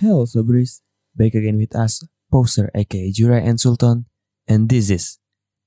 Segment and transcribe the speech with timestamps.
[0.00, 0.80] Hello Sobris,
[1.12, 2.00] back again with us,
[2.32, 4.08] Poser aka Jurai and Sultan,
[4.48, 5.20] and this is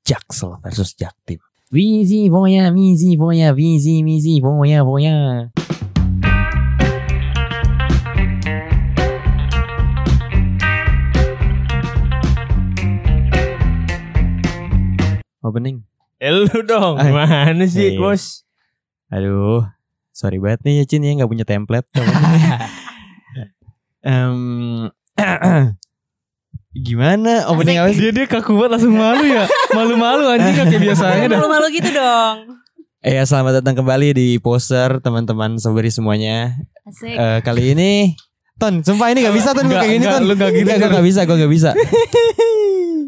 [0.10, 1.38] Jaksel versus Jaktim.
[1.70, 5.54] Vizi voya, vizi voya, vizi, vizi voya, voya.
[15.46, 15.86] Opening.
[16.18, 18.42] Eh, lu dong, Ah, gimana sih bos?
[19.14, 19.70] Aduh,
[20.10, 21.86] sorry banget nih ya Cin ya nggak punya template.
[24.04, 24.92] Em,
[26.76, 27.96] gimana opening apa?
[27.96, 29.48] Dia dia kaku banget langsung malu ya.
[29.72, 31.40] Malu-malu anjing gak kayak biasanya dah.
[31.40, 32.38] Malu-malu gitu dong.
[33.04, 36.56] Eh ya, selamat datang kembali di poster teman-teman sobri semuanya.
[36.84, 37.16] Asik.
[37.16, 38.16] Eh, kali ini
[38.60, 40.24] Ton, sumpah ini gak bisa Ton Nggak, kayak gini Ton.
[40.24, 40.96] lu nggak gini, Nggak, gue Ton.
[40.96, 41.70] gak bisa, gue gak bisa.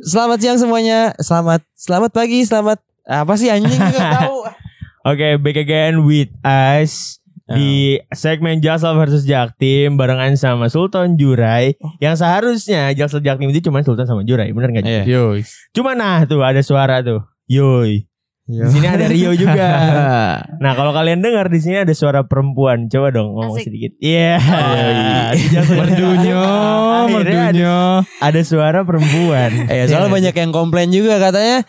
[0.04, 1.00] selamat siang semuanya.
[1.20, 4.48] Selamat selamat pagi, selamat apa sih anjing gak tahu.
[5.12, 12.18] Oke, back again with us di segmen Jaksel versus Jaktim barengan sama Sultan Jurai yang
[12.18, 14.82] seharusnya Jaksel Jaktim itu cuma Sultan sama Jurai, bener gak?
[14.82, 15.04] Iya.
[15.06, 15.38] Yo.
[15.70, 18.10] Cuma nah tuh ada suara tuh, yoi.
[18.46, 19.66] Di sini ada Rio juga.
[20.62, 23.70] Nah kalau kalian dengar di sini ada suara perempuan, coba dong ngomong Asik.
[23.74, 23.92] sedikit.
[24.02, 24.38] Iya.
[25.38, 27.78] Di Jaksel Merdunya, Akhirnya ada, merdunya.
[28.22, 29.66] ada suara perempuan.
[29.70, 31.66] Eh soalnya banyak yang komplain juga katanya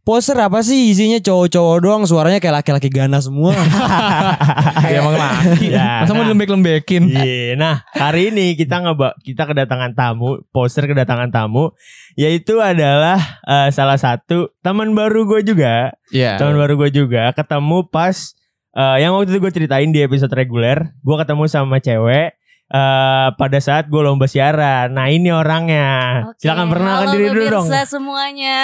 [0.00, 3.52] Poster apa sih isinya cowok-cowok doang suaranya kayak laki-laki gana semua.
[4.90, 5.70] Ya emang laki.
[5.70, 6.32] Ya, Masa mau nah.
[6.32, 7.02] dilembek-lembekin.
[7.14, 11.70] Iya, nah hari ini kita ngeba kita kedatangan tamu, poster kedatangan tamu,
[12.18, 16.42] yaitu adalah eh, salah satu teman baru gue juga, Iya.
[16.42, 18.34] teman baru gue juga, ketemu pas
[18.74, 22.34] eh, yang waktu itu gue ceritain di episode reguler, gue ketemu sama cewek
[22.70, 24.90] eh pada saat gue lomba siaran.
[24.90, 27.66] Nah ini orangnya, Oke, silakan perkenalkan halo diri dulu dong.
[27.66, 28.58] pemirsa semuanya.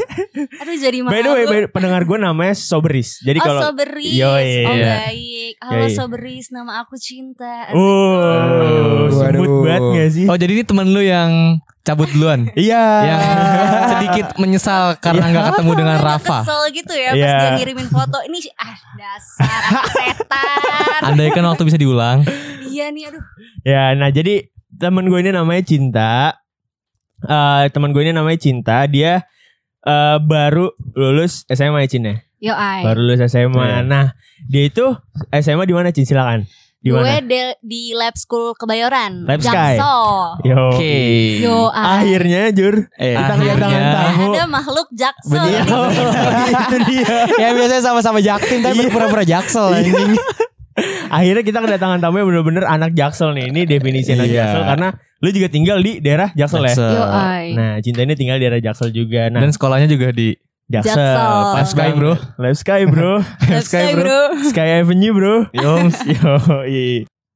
[0.60, 1.12] Aduh jadi malu.
[1.12, 3.20] By the way, by- pendengar gue namanya Sobris.
[3.20, 4.08] Jadi oh kalau Soberis.
[4.10, 4.48] Yoi.
[4.62, 4.88] Oh Iya.
[5.04, 5.52] baik.
[5.60, 5.92] Halo Yoi.
[5.92, 7.68] Soberis, nama aku Cinta.
[7.68, 7.76] Asik.
[7.76, 10.26] Oh, sebut banget gak sih?
[10.26, 12.46] Oh jadi ini temen lu yang cabut duluan.
[12.58, 12.84] Iya.
[13.04, 13.20] yang
[13.92, 16.42] sedikit menyesal karena nggak ketemu dengan Rafa.
[16.42, 17.34] Kesel gitu ya pas Iya.
[17.36, 18.18] dia ngirimin foto.
[18.22, 21.00] Ini ah dasar setan.
[21.04, 22.22] Andai kan waktu bisa diulang.
[22.64, 23.22] iya nih aduh.
[23.62, 26.40] Ya, nah jadi temen gue ini namanya Cinta.
[27.22, 28.86] Eh temen gue ini namanya Cinta.
[28.86, 29.22] Dia
[29.82, 32.14] eh baru lulus SMA ya Cin ya?
[32.40, 32.82] Yo ai.
[32.82, 33.54] Baru lulus SMA.
[33.60, 33.78] Iya.
[33.82, 34.06] Nah,
[34.46, 34.94] dia itu
[35.30, 36.02] SMA di mana Cin?
[36.02, 36.46] Silakan.
[36.82, 39.22] Di Gue de- di Lab School Kebayoran.
[39.22, 39.78] Lab Sky.
[39.78, 40.02] Jaksel.
[40.42, 40.58] Yo.
[40.68, 40.98] Oke.
[41.38, 42.02] Yo ai.
[42.02, 43.54] Akhirnya Jur, Eh, kita akhirnya.
[43.54, 44.26] kedatangan tamu.
[44.28, 45.38] Ada makhluk Jaksel.
[45.38, 45.62] Bener.
[45.62, 46.52] sini.
[46.66, 47.16] itu dia.
[47.38, 50.18] ya biasanya sama-sama Jaktim tapi pura-pura Jaksel anjing.
[51.08, 53.46] Akhirnya kita kedatangan tamu yang bener-bener anak Jaksel nih.
[53.46, 54.36] Ini definisi anak Iya.
[54.40, 54.88] Jaksel karena
[55.20, 56.74] lu juga tinggal di daerah Jaksel, ya.
[56.74, 57.52] Yo ai.
[57.52, 59.28] Nah, Cinta ini tinggal di daerah Jaksel juga.
[59.28, 60.32] Nah, Dan sekolahnya juga di
[60.68, 60.94] Jaksel.
[60.94, 61.42] Jaksel.
[61.52, 62.12] Pas Sky, bro.
[62.42, 63.12] Live Sky, bro.
[63.20, 64.18] Lab Sky bro.
[64.44, 65.34] Sky Avenue, bro.
[65.52, 65.96] Yoms.
[66.10, 66.32] Yo,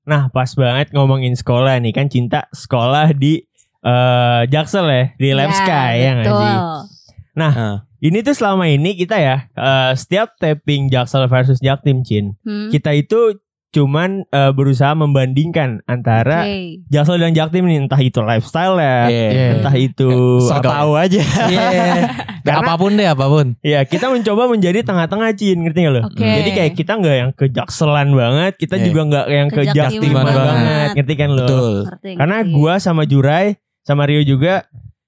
[0.06, 3.42] Nah, pas banget ngomongin sekolah nih kan Cinta sekolah di
[3.82, 6.41] eh Jaksel ya, di Lab Ya, Sky ya nggak betul.
[6.41, 6.56] sih?
[7.34, 7.53] Nah,
[7.97, 12.69] Ini tuh selama ini kita ya eh, setiap tapping Jaksel versus Jaktim Cin, Hmm.
[12.69, 13.41] kita itu
[13.76, 16.81] cuman eh, berusaha membandingkan antara Oke.
[16.88, 19.60] Jaksel dan Jaktim nih entah itu lifestyle ya, Iya.
[19.60, 21.20] entah itu so tahu aja.
[21.20, 22.09] Iya.
[22.47, 23.47] Karena apa pun deh apa pun.
[23.59, 26.03] ya kita mencoba menjadi tengah-tengah Cin, ngerti gak lo?
[26.06, 26.22] Oke.
[26.22, 28.84] Jadi kayak kita nggak yang ke Jakselan banget, kita Iya.
[28.87, 30.38] juga nggak yang ke Jaktiman banget.
[30.41, 31.43] banget, ngerti kan lo?
[31.43, 31.75] Betul.
[32.14, 34.64] Karena gua sama Jurai sama Rio juga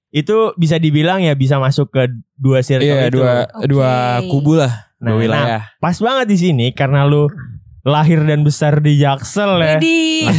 [0.08, 3.16] itu bisa dibilang ya bisa masuk ke dua circle Iya, itu.
[3.16, 3.66] dua Oke.
[3.66, 3.92] dua
[4.26, 5.62] kubu lah, Nah, dua wilayah.
[5.76, 7.30] Pas banget di sini karena lu
[7.86, 9.76] lahir dan besar di Jaksel ya.
[9.78, 10.26] Widih.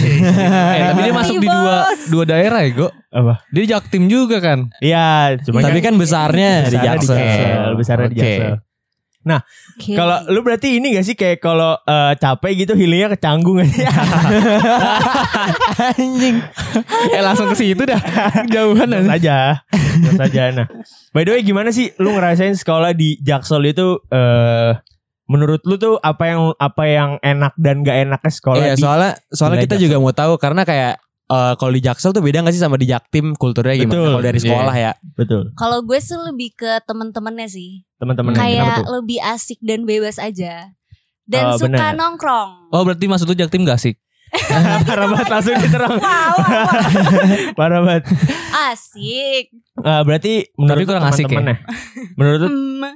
[0.79, 1.75] Eh, tapi dia masuk di dua
[2.11, 2.87] dua daerah ya, Go.
[3.09, 3.43] Apa?
[3.49, 4.69] Dia jaktim juga kan.
[4.79, 7.71] Iya, cuma Tapi kan besarnya di besarnya Jaksel.
[7.75, 8.23] besarnya di Oke.
[8.23, 8.53] Jaksel.
[8.55, 9.93] Oke.
[9.93, 13.87] Kalau lu berarti ini gak sih kayak kalau eh, capek gitu healingnya ke canggung aja.
[15.95, 16.37] Anjing.
[17.13, 17.99] Eh langsung ke situ dah.
[18.47, 19.05] Jauhan aja.
[19.15, 19.37] saja.
[20.17, 20.41] Saja.
[20.55, 20.67] Nah,
[21.13, 24.71] by the way gimana sih lu ngerasain sekolah di Jaksel itu eh
[25.29, 29.11] menurut lu tuh apa yang apa yang enak dan gak enaknya sekolah Iya, di soalnya
[29.29, 30.97] soalnya kita juga mau tahu karena kayak
[31.27, 34.05] eh, kalau di Jaksel tuh beda gak sih sama di Jaktim kulturnya gimana Betul.
[34.09, 34.91] kalau dari sekolah ya?
[35.13, 37.85] betul Kalau gue sih lebih ke temen-temennya sih.
[37.95, 38.85] teman-teman kenapa Kayak tuh?
[38.95, 40.73] lebih asik dan bebas aja.
[41.23, 41.93] Dan Oh, suka benar.
[41.93, 42.49] nongkrong.
[42.69, 44.01] Oh berarti maksud lu jaktim gak asik?
[44.85, 46.73] parah banget langsung diterang Wow, wow, wow.
[47.57, 48.03] parah banget
[48.67, 49.45] asik.
[49.79, 51.29] Eh, berarti menurut kurang asik ya?
[51.31, 51.57] teman-temannya
[52.15, 52.93] menurut lu Hmm,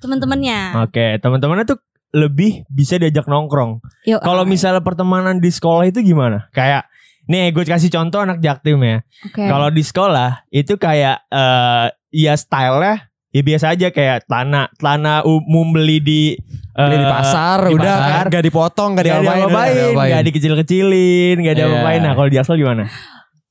[0.00, 1.78] teman-temannya oke teman-temannya tuh
[2.10, 3.78] lebih bisa diajak nongkrong
[4.20, 6.90] kalau misalnya pertemanan di sekolah itu gimana kayak
[7.24, 9.46] nih gue kasih contoh anak jaktim ya Oke.
[9.46, 15.70] kalau di sekolah itu kayak eh ya stylenya ya biasa aja kayak tanah tanah umum
[15.70, 16.22] beli di
[16.70, 18.24] Beli di eh, pasar di udah pasar.
[18.26, 19.94] gak dipotong gak Gak diapain.
[19.94, 21.58] gak dikecil-kecilin, gak Iya.
[21.60, 22.00] diapa-apain.
[22.00, 22.84] Nah, kalau di Jaksel gimana?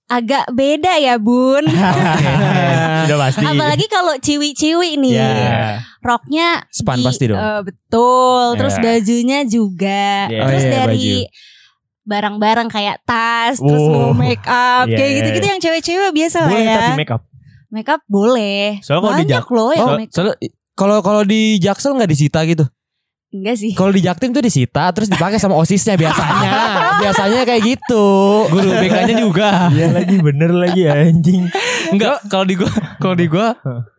[0.10, 1.62] Agak beda ya bun.
[3.06, 3.46] Udah pasti.
[3.46, 5.14] Apalagi kalau ciwi-ciwi nih.
[5.14, 5.84] Ya.
[6.00, 7.36] Roknya Span di- pasti dong.
[7.36, 8.46] eh, betul.
[8.56, 8.82] Terus Ya.
[8.82, 10.06] bajunya juga.
[10.26, 10.42] Ya.
[10.46, 11.18] Terus Oh, iya, dari baju.
[12.06, 13.94] barang-barang kayak tas, terus Oh.
[14.10, 14.96] mau make up, Iya.
[14.96, 16.76] kayak gitu-gitu yang cewek-cewek biasa lah Boleh ya.
[16.80, 17.22] tapi make up.
[17.70, 18.82] Make up boleh.
[18.82, 20.16] Soalnya kalau di Banyak Jak- loh yang Oh, make up.
[20.16, 20.36] soalnya
[20.74, 22.66] kalau kalau di Jaksel nggak disita gitu.
[23.30, 23.78] Enggak sih.
[23.78, 26.50] Kalau di Jaktim tuh disita terus dipakai sama osisnya biasanya.
[27.04, 28.06] biasanya kayak gitu.
[28.48, 29.70] Guru BK-nya juga.
[29.70, 31.46] Iya lagi bener lagi anjing.
[31.90, 33.48] Enggak, kalau di gua kalau di gua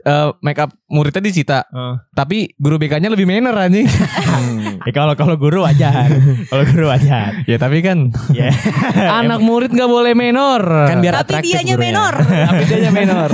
[0.01, 1.59] eh, make up muridnya disita.
[1.67, 1.95] Heeh.
[2.11, 3.87] Tapi guru BK-nya lebih manner anjing.
[4.81, 6.09] Ya kalau kalau guru wajar.
[6.47, 7.45] kalau guru wajar.
[7.45, 8.49] ya tapi kan Ya.
[9.21, 10.63] anak murid nggak boleh menor.
[10.87, 11.91] Kan biar Tapi atraktif dianya gurunya.
[11.93, 12.15] menor.
[12.49, 13.31] tapi dia menor.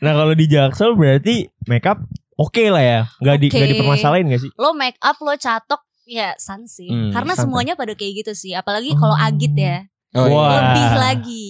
[0.00, 1.34] Nah, kalau di Jaksel berarti
[1.64, 2.00] make up
[2.34, 3.00] oke lah ya.
[3.18, 3.56] Nggak di Oke.
[3.56, 4.50] nggak dipermasalahin gak sih?
[4.56, 6.88] Lo make up, lo catok, ya san sih.
[6.88, 7.44] Hmm, Karena santai.
[7.44, 8.52] semuanya pada kayak gitu sih.
[8.52, 9.84] Apalagi kalau agit ya.
[10.14, 10.32] Oh, iya.
[10.32, 10.50] Wah.
[10.54, 11.48] Lebih lagi.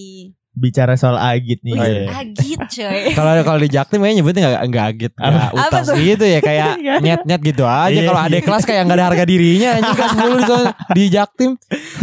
[0.55, 1.75] Bicara soal agit nih.
[1.75, 2.03] Wih, iya.
[2.15, 3.11] Agit coy.
[3.19, 5.95] Kalau kalau di Jaktim kayaknya nyebutnya nggak nggak agit, nggak Apa utas tuh?
[5.99, 6.71] gitu ya kayak
[7.03, 7.91] nyet nyet gitu aja.
[7.91, 8.29] Iya, Kalau iya.
[8.31, 11.51] ada kelas kayak nggak ada harga dirinya, anjing kelas 10 di, Jaktim.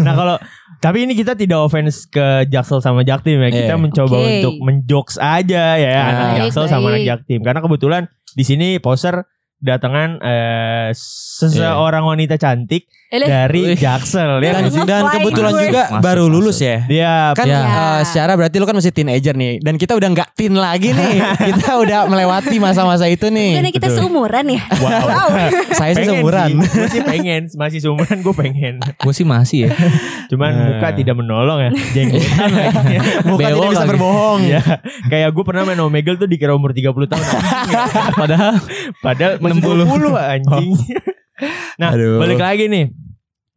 [0.00, 0.36] Nah, kalau
[0.78, 3.48] tapi ini kita tidak offense ke Jaksel sama Jaktim ya.
[3.48, 3.80] Kita Iya.
[3.80, 4.28] mencoba Oke.
[4.36, 6.04] untuk menjokes aja ya Nah.
[6.04, 7.02] anak Baik, Jaksel sama anak.
[7.08, 7.40] Jaktim.
[7.40, 8.02] Karena kebetulan
[8.32, 9.24] di sini poser
[9.62, 13.28] datangan eh, seseorang wanita cantik Eleh.
[13.28, 13.76] dari.
[13.76, 14.56] Jaksel ya.
[14.56, 16.32] Dan, dan kebetulan juga Masuk, baru masuk.
[16.32, 16.76] lulus ya.
[16.82, 17.60] Dia Kan Ya.
[17.60, 21.20] eh, secara berarti lu kan masih teenager nih dan kita udah nggak teen lagi nih.
[21.52, 23.52] kita udah melewati masa-masa itu nih.
[23.54, 23.98] Bukannya kita betul.
[24.00, 24.62] seumuran ya?
[24.80, 25.28] wow.
[25.78, 26.50] Saya sih seumuran.
[26.58, 28.74] Gue sih pengen, masih seumuran gue pengen.
[28.96, 29.76] Gue sih masih ya.
[30.32, 30.64] Cuman Nah.
[30.72, 31.70] muka tidak menolong ya.
[31.92, 32.96] Jenggotan lagi.
[33.22, 33.90] Muka tidak Bewok bisa lagi.
[33.90, 34.40] berbohong.
[34.42, 34.62] Ya,
[35.06, 37.24] kayak gue pernah main Omegle tuh dikira umur 30 tahun.
[38.14, 38.56] Padahal
[38.98, 39.84] Padahal masih 60.
[39.84, 40.70] 20 anjing.
[41.74, 42.16] nah, Aduh.
[42.16, 42.86] balik lagi nih.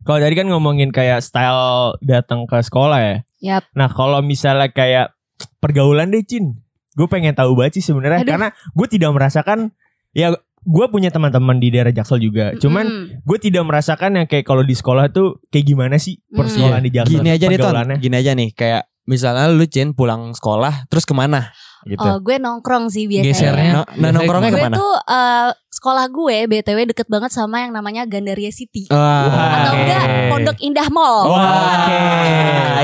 [0.06, 3.16] Kalau tadi kan ngomongin kayak style datang ke sekolah ya.
[3.42, 3.63] Yap.
[3.74, 5.18] Nah, kalau misalnya kayak
[5.57, 6.62] pergaulan deh, Cin.
[6.96, 9.75] Gue pengen tahu banget sih sebenarnya karena gue tidak merasakan
[10.16, 10.31] ya
[10.66, 12.56] gue punya teman-teman di daerah Jaksel juga.
[12.56, 13.06] Cuman Mm.
[13.22, 17.19] gue tidak merasakan yang kayak kalau di sekolah tuh kayak gimana sih persekolahan di Jaksel.
[17.19, 21.13] Gini aja deh Ton, gini aja nih kayak misalnya lu Cin pulang sekolah terus ke
[21.13, 21.54] mana
[21.86, 22.02] gitu.
[22.02, 23.30] Oh, gue nongkrong sih biasanya.
[23.32, 23.72] Gesernya.
[23.72, 24.76] No- nah biasanya nongkrongnya Gue ke mana?
[24.76, 28.88] tuh eh, sekolah gue BTW deket banget sama yang namanya Gandaria City.
[28.88, 29.82] Wah, Atau Oke.
[29.82, 31.20] enggak Pondok Indah Mall.
[31.28, 31.46] Wah,
[31.78, 32.00] oke.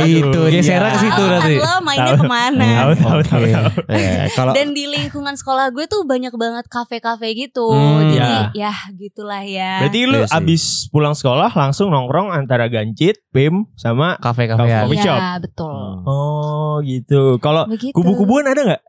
[0.04, 0.50] itu Aduh.
[0.50, 0.92] Gesernya dia.
[0.92, 2.20] ke situ kan lo mainnya Tahu.
[2.20, 2.68] ke mana?
[2.68, 3.70] Tahu, tahu, tahu, tahu.
[3.88, 7.70] Eh, Kalau Dan di lingkungan sekolah gue tuh banyak banget kafe-kafe gitu.
[7.70, 9.82] Hmm, Jadi ya gitulah ya.
[9.82, 10.38] Berarti lu Iya sih.
[10.38, 14.86] abis pulang sekolah langsung nongkrong antara Gancit, Pim, sama kafe-kafean.
[14.86, 15.16] Coffee shop.
[15.16, 15.76] Iya betul.
[16.04, 17.40] Oh gitu.
[17.40, 18.82] Kalau kubu-kubuan ada nggak?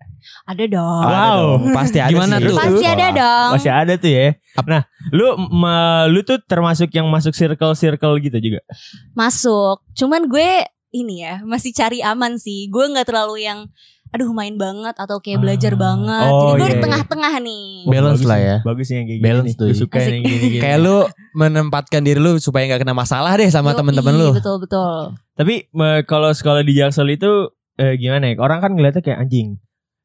[0.45, 1.03] Ada dong.
[1.03, 1.09] Wow.
[1.09, 2.45] Ada dong, pasti ada Gimana sih.
[2.45, 2.57] tuh?
[2.57, 3.51] Pasti ada dong.
[3.55, 4.29] Masih ada tuh ya.
[4.63, 8.61] Nah, lu ma- lu tuh termasuk yang masuk circle-circle gitu juga.
[9.13, 9.81] Masuk.
[9.93, 12.67] Cuman gue ini ya masih cari aman sih.
[12.67, 13.67] Gue nggak terlalu yang
[14.13, 15.81] aduh main banget atau kayak belajar Ah.
[15.81, 16.29] banget.
[16.29, 16.85] Oh, Jadi gue iya, di iya.
[16.85, 17.65] tengah-tengah nih.
[17.87, 18.57] Balance bagus lah ya.
[18.61, 19.57] Bagus nih yang kayak Balance gini.
[19.57, 19.67] tuh.
[19.67, 20.61] Gue suka yang gini-gini.
[20.61, 20.97] Kayak lu
[21.33, 24.29] menempatkan diri lu supaya nggak kena masalah deh sama temen-temen lu.
[24.33, 25.17] Betul betul.
[25.33, 28.37] Tapi me- kalau sekolah di Jaksel itu eh, gimana ya?
[28.37, 29.57] Orang kan ngeliatnya kayak anjing.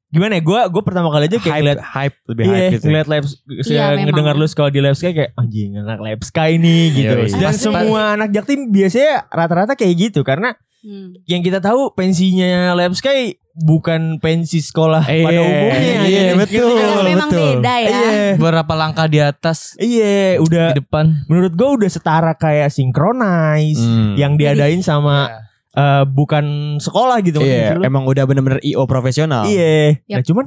[0.07, 0.41] Gimana ya?
[0.41, 2.85] Gue gue pertama kali aja kayak Hype, ngeliat hype lebih Iya, hype gitu.
[2.85, 4.03] ngeliat lab Iya, memang.
[4.05, 7.15] ngedengar lu sekolah di lab sky kayak anjing anak lab sky nih gitu.
[7.17, 7.37] Iya, iya.
[7.37, 7.61] Dan Pasti.
[7.61, 11.11] semua anak jaktim biasanya rata-rata kayak gitu karena Hmm.
[11.25, 15.75] yang kita tahu pensinya lab sky bukan pensi sekolah Iya, pada umumnya.
[15.75, 16.37] iya, gitu.
[16.37, 16.77] betul.
[16.77, 17.41] Karena memang betul.
[17.57, 17.89] beda ya.
[17.89, 18.27] Iya.
[18.37, 21.05] Berapa langkah di atas Iya, udah di depan.
[21.25, 24.13] menurut gue udah setara kayak synchronize Hmm.
[24.15, 25.27] yang diadain sama
[25.73, 27.83] eh, bukan sekolah gitu Iya, lu.
[27.83, 29.43] emang udah bener-bener IO profesional.
[29.49, 29.99] Iya.
[30.07, 30.21] Yap.
[30.21, 30.45] Nah, cuman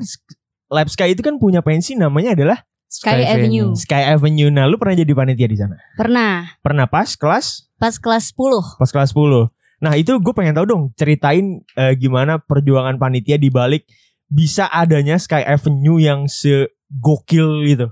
[0.70, 3.68] Lab Sky itu kan punya pensi namanya adalah Sky, Sky Avenue.
[3.74, 4.50] Sky Avenue.
[4.50, 5.78] Nah, lu pernah jadi panitia di sana?
[5.94, 8.78] Pernah Pernah pas kelas pas kelas 10.
[8.78, 9.50] pas kelas 10.
[9.80, 13.88] Nah, itu gue pengen tahu dong, ceritain eh, gimana perjuangan panitia di balik
[14.26, 17.86] bisa adanya Sky Avenue yang segokil gitu.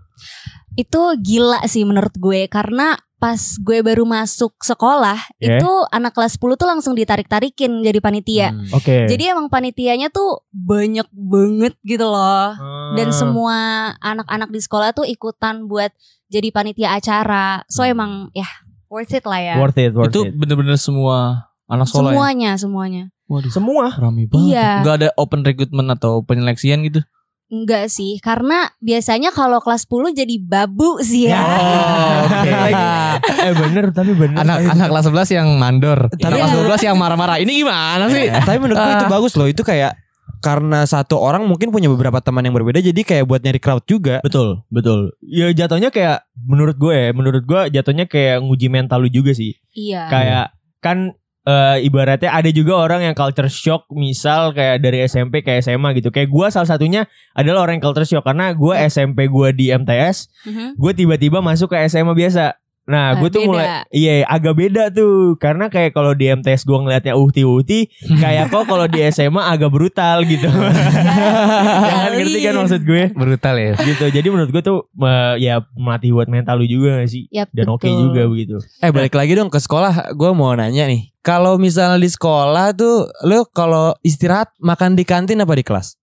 [0.74, 5.58] Itu gila sih menurut gue karena pas gue baru masuk sekolah Yeah.
[5.58, 8.54] itu anak kelas 10 tuh langsung ditarik-tarikin jadi panitia.
[8.54, 8.70] Hmm.
[8.72, 9.06] Oke.
[9.06, 12.54] Jadi emang panitianya tuh banyak banget gitu loh.
[12.94, 13.14] Dan Ah.
[13.14, 13.56] semua
[13.98, 15.90] anak-anak di sekolah tuh ikutan buat
[16.26, 17.66] jadi panitia acara.
[17.66, 17.92] So Hmm.
[17.92, 18.46] emang ya
[18.86, 19.54] worth it lah ya.
[19.58, 20.32] worth it, worth Itu it.
[20.32, 22.14] bener-bener semua anak sekolah ya.
[22.14, 23.04] semuanya, semuanya.
[23.26, 23.52] Waduh.
[23.52, 23.92] Semua.
[23.92, 24.56] Rame banget.
[24.56, 24.70] Iya.
[24.80, 27.04] Gak ada open recruitment atau penyeleksian gitu.
[27.48, 31.40] Enggak sih, karena biasanya kalau kelas 10 jadi babu sih ya.
[31.40, 32.52] Oh, oke.
[33.48, 34.36] eh bener tapi bener.
[34.36, 36.12] Anak anak kelas 11 yang mandor.
[36.12, 36.52] Tapi- Anak kelas
[36.84, 37.40] 12 yang marah-marah.
[37.40, 38.28] Ini gimana sih?
[38.28, 39.48] Tapi menurut gue itu bagus loh.
[39.48, 39.96] Itu kayak
[40.38, 44.20] karena satu orang mungkin punya beberapa teman yang berbeda jadi kayak buat nyari crowd juga.
[44.20, 45.16] Betul, betul.
[45.24, 49.56] Ya jatuhnya kayak menurut gue ya, menurut gue jatuhnya kayak nguji mental lu juga sih.
[49.72, 50.04] Iya.
[50.06, 50.46] Kayak
[50.78, 51.16] kan
[51.48, 56.12] eh, ibaratnya ada juga orang yang culture shock misal kayak dari SMP ke SMA gitu.
[56.12, 60.28] Kayak gue salah satunya adalah orang yang culture shock karena gue SMP gue di MTS,
[60.44, 60.76] Mhm.
[60.76, 62.52] gue tiba-tiba masuk ke SMA biasa.
[62.88, 63.48] Nah, Ah, gue tuh beda.
[63.50, 67.92] mulai iya agak beda tuh karena kayak kalau di MTS gue ngelihatnya uhti-uhti,
[68.22, 70.48] kayak kok kalau di SMA agak brutal gitu.
[71.84, 73.02] Jangan ngerti kan maksud gue?
[73.12, 73.72] Brutal ya.
[73.78, 74.04] gitu.
[74.08, 77.28] Jadi menurut gue tuh eh, ya melatih buat mental lu juga gak sih?
[77.28, 78.00] Yap, Dan oke betul.
[78.02, 78.56] juga begitu.
[78.80, 80.14] Eh balik lagi dong ke sekolah.
[80.14, 81.12] Gue mau nanya nih.
[81.20, 85.97] Kalau misalnya di sekolah tuh, lo kalau istirahat makan di kantin apa di kelas?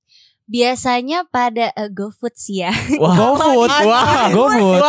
[0.46, 2.74] Biasanya pada uh, GoFood sih ya.
[3.02, 3.72] GoFood.
[3.90, 4.82] Wah, GoFood.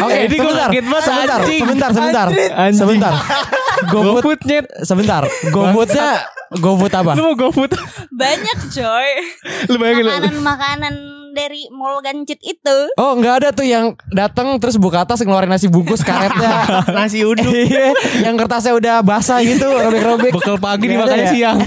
[0.00, 0.68] Oke, ini sebentar.
[0.72, 2.26] Sebentar, sebentar, sebentar.
[2.56, 2.80] Anjing.
[2.80, 3.12] Sebentar.
[3.92, 4.24] GoFood.
[4.24, 4.66] GoFood nyet.
[4.80, 5.22] Sebentar.
[5.52, 6.08] GoFoodnya
[6.56, 7.12] GoFood apa?
[7.18, 7.76] Lu mau GoFood?
[8.16, 9.10] Banyak coy.
[9.68, 10.08] Lu bayangin.
[10.08, 10.94] Makanan-makanan
[11.34, 12.76] dari mall gancit itu.
[12.94, 16.62] Oh, nggak ada tuh yang datang terus buka tas ngeluarin nasi bungkus karetnya.
[16.96, 17.50] Nasi uduk.
[17.50, 17.90] Iya,
[18.22, 20.30] yang kertasnya udah basah gitu, robek-robek.
[20.30, 21.30] Bekal pagi dimakan ada ya?
[21.34, 21.58] siang.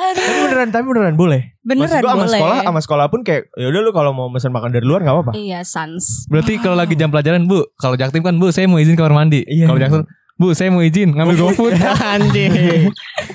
[0.00, 1.40] Tapi beneran, tapi beneran boleh.
[1.60, 2.32] Beneran Maksud gua sama boleh.
[2.34, 5.14] sekolah, sama sekolah pun kayak ya udah lu kalau mau pesan makan dari luar nggak
[5.14, 5.32] apa-apa.
[5.34, 6.26] Iya, sans.
[6.26, 9.44] Berarti kalau lagi jam pelajaran, Bu, kalau Jaktim kan, Bu, saya mau izin kamar mandi.
[9.44, 9.68] Iya.
[9.68, 10.02] Kalau Jackson,
[10.34, 11.72] Bu, saya mau izin ngambil GoFood.
[12.00, 12.52] Anjing.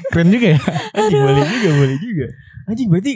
[0.09, 0.59] Keren juga ya.
[0.93, 2.25] Anjing boleh juga, boleh juga.
[2.65, 3.13] Anjing berarti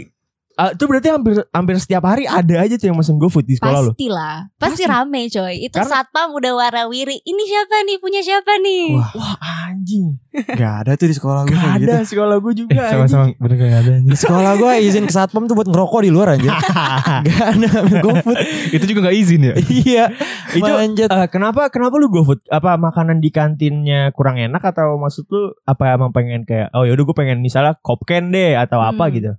[0.60, 3.80] ah, itu berarti hampir hampir setiap hari ada aja tuh yang mesen GoFood di sekolah
[3.80, 3.92] lu.
[3.92, 4.36] Pastilah.
[4.60, 5.56] Pasti rame coy.
[5.64, 7.18] Itu Karena- satpam udah warawiri.
[7.18, 7.98] Ini siapa nih?
[7.98, 8.86] Punya siapa nih?
[8.92, 9.12] Wah.
[9.16, 9.36] Wah,
[9.66, 10.20] anjing.
[10.30, 11.90] Gak ada tuh di sekolah gue Gak gitu.
[11.90, 12.78] ada sekolah gue juga.
[12.78, 16.12] Eh, sama-sama bener gak ada Di sekolah gue izin ke satpam tuh buat ngerokok di
[16.12, 16.52] luar aja.
[17.28, 18.38] Gak ada GoFood.
[18.70, 19.54] Itu juga gak izin ya.
[19.72, 20.04] iya.
[20.52, 20.70] Itu.
[20.70, 22.44] Eh, kenapa kenapa lu GoFood?
[22.48, 27.04] Apa makanan di kantinnya kurang enak atau maksud lu apa emang pengen kayak oh yaudah
[27.04, 29.14] gue pengen misalnya kopken deh atau apa Hmm.
[29.14, 29.32] gitu?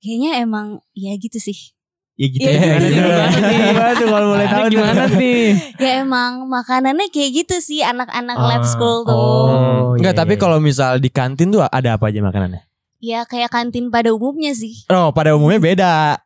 [0.00, 0.66] Kayaknya emang
[0.96, 1.76] ya gitu sih.
[2.16, 2.44] Ya gitu.
[2.44, 2.88] Iya, gimana iya.
[2.88, 3.00] tuh?
[3.00, 3.42] Gimana tuh?
[3.48, 4.72] Gimana tuh kalau boleh tahu tuh?
[4.76, 5.44] Gimana nih?
[5.84, 9.16] Ya emang makanannya kayak gitu sih anak-anak Ah, lab school tuh.
[9.16, 10.40] Oh, Enggak, iya, tapi iya.
[10.40, 12.60] kalau misal di kantin tuh ada apa aja makanannya?
[13.00, 14.84] Ya kayak kantin pada umumnya sih.
[14.92, 16.20] Oh, pada umumnya beda.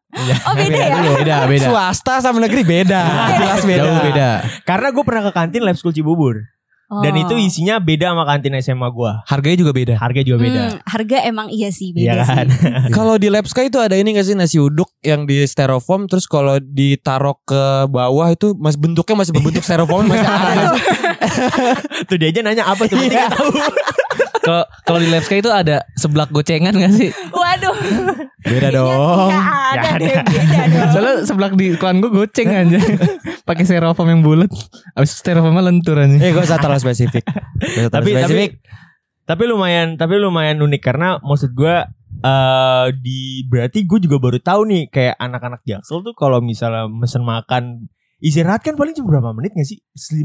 [0.46, 0.98] Oh beda ya?
[1.18, 1.66] Beda, beda.
[1.70, 3.02] Swasta sama negeri beda.
[3.38, 3.82] Jelas beda.
[3.82, 4.30] Jauh beda.
[4.66, 6.42] karena gue pernah ke kantin Lab School Cibubur
[7.00, 7.22] dan Oh.
[7.22, 9.12] itu isinya beda sama kantin SMA gue.
[9.24, 9.94] Harganya juga beda.
[9.96, 10.62] Harga juga beda.
[10.64, 12.46] Hmm, harga emang iya sih Iya beda kan?
[12.46, 12.92] sih.
[12.96, 16.60] Kalau di Labska itu ada ini gak sih nasi uduk yang di styrofoam terus kalau
[16.60, 20.76] ditaruh ke bawah itu masih bentuknya masih berbentuk styrofoam masih ada
[22.04, 22.96] tuh dia aja nanya apa tuh?
[23.08, 23.50] Tahu.
[24.44, 27.10] Kalau kalau di Labska itu ada seblak gocengan gak sih?
[27.32, 27.74] Waduh.
[28.44, 29.30] Beda Kayaknya dong.
[29.32, 30.88] nggak ada deh beda dong.
[30.92, 32.78] Soalnya seblak di klan gue goceng aja.
[33.48, 34.52] Pakai styrofoam yang bulat.
[34.92, 36.20] Abis styrofoamnya lentur aja.
[36.20, 37.24] Eh gue usah terlalu spesifik.
[37.24, 38.50] Gak tapi tapi spesifik.
[39.24, 41.76] tapi lumayan tapi lumayan unik karena maksud gue
[42.24, 47.24] eh di berarti gue juga baru tahu nih kayak anak-anak Jaksel tuh kalau misalnya mesen
[47.24, 49.78] makan istirahat kan paling cuma berapa menit gak sih?
[49.92, 50.21] 15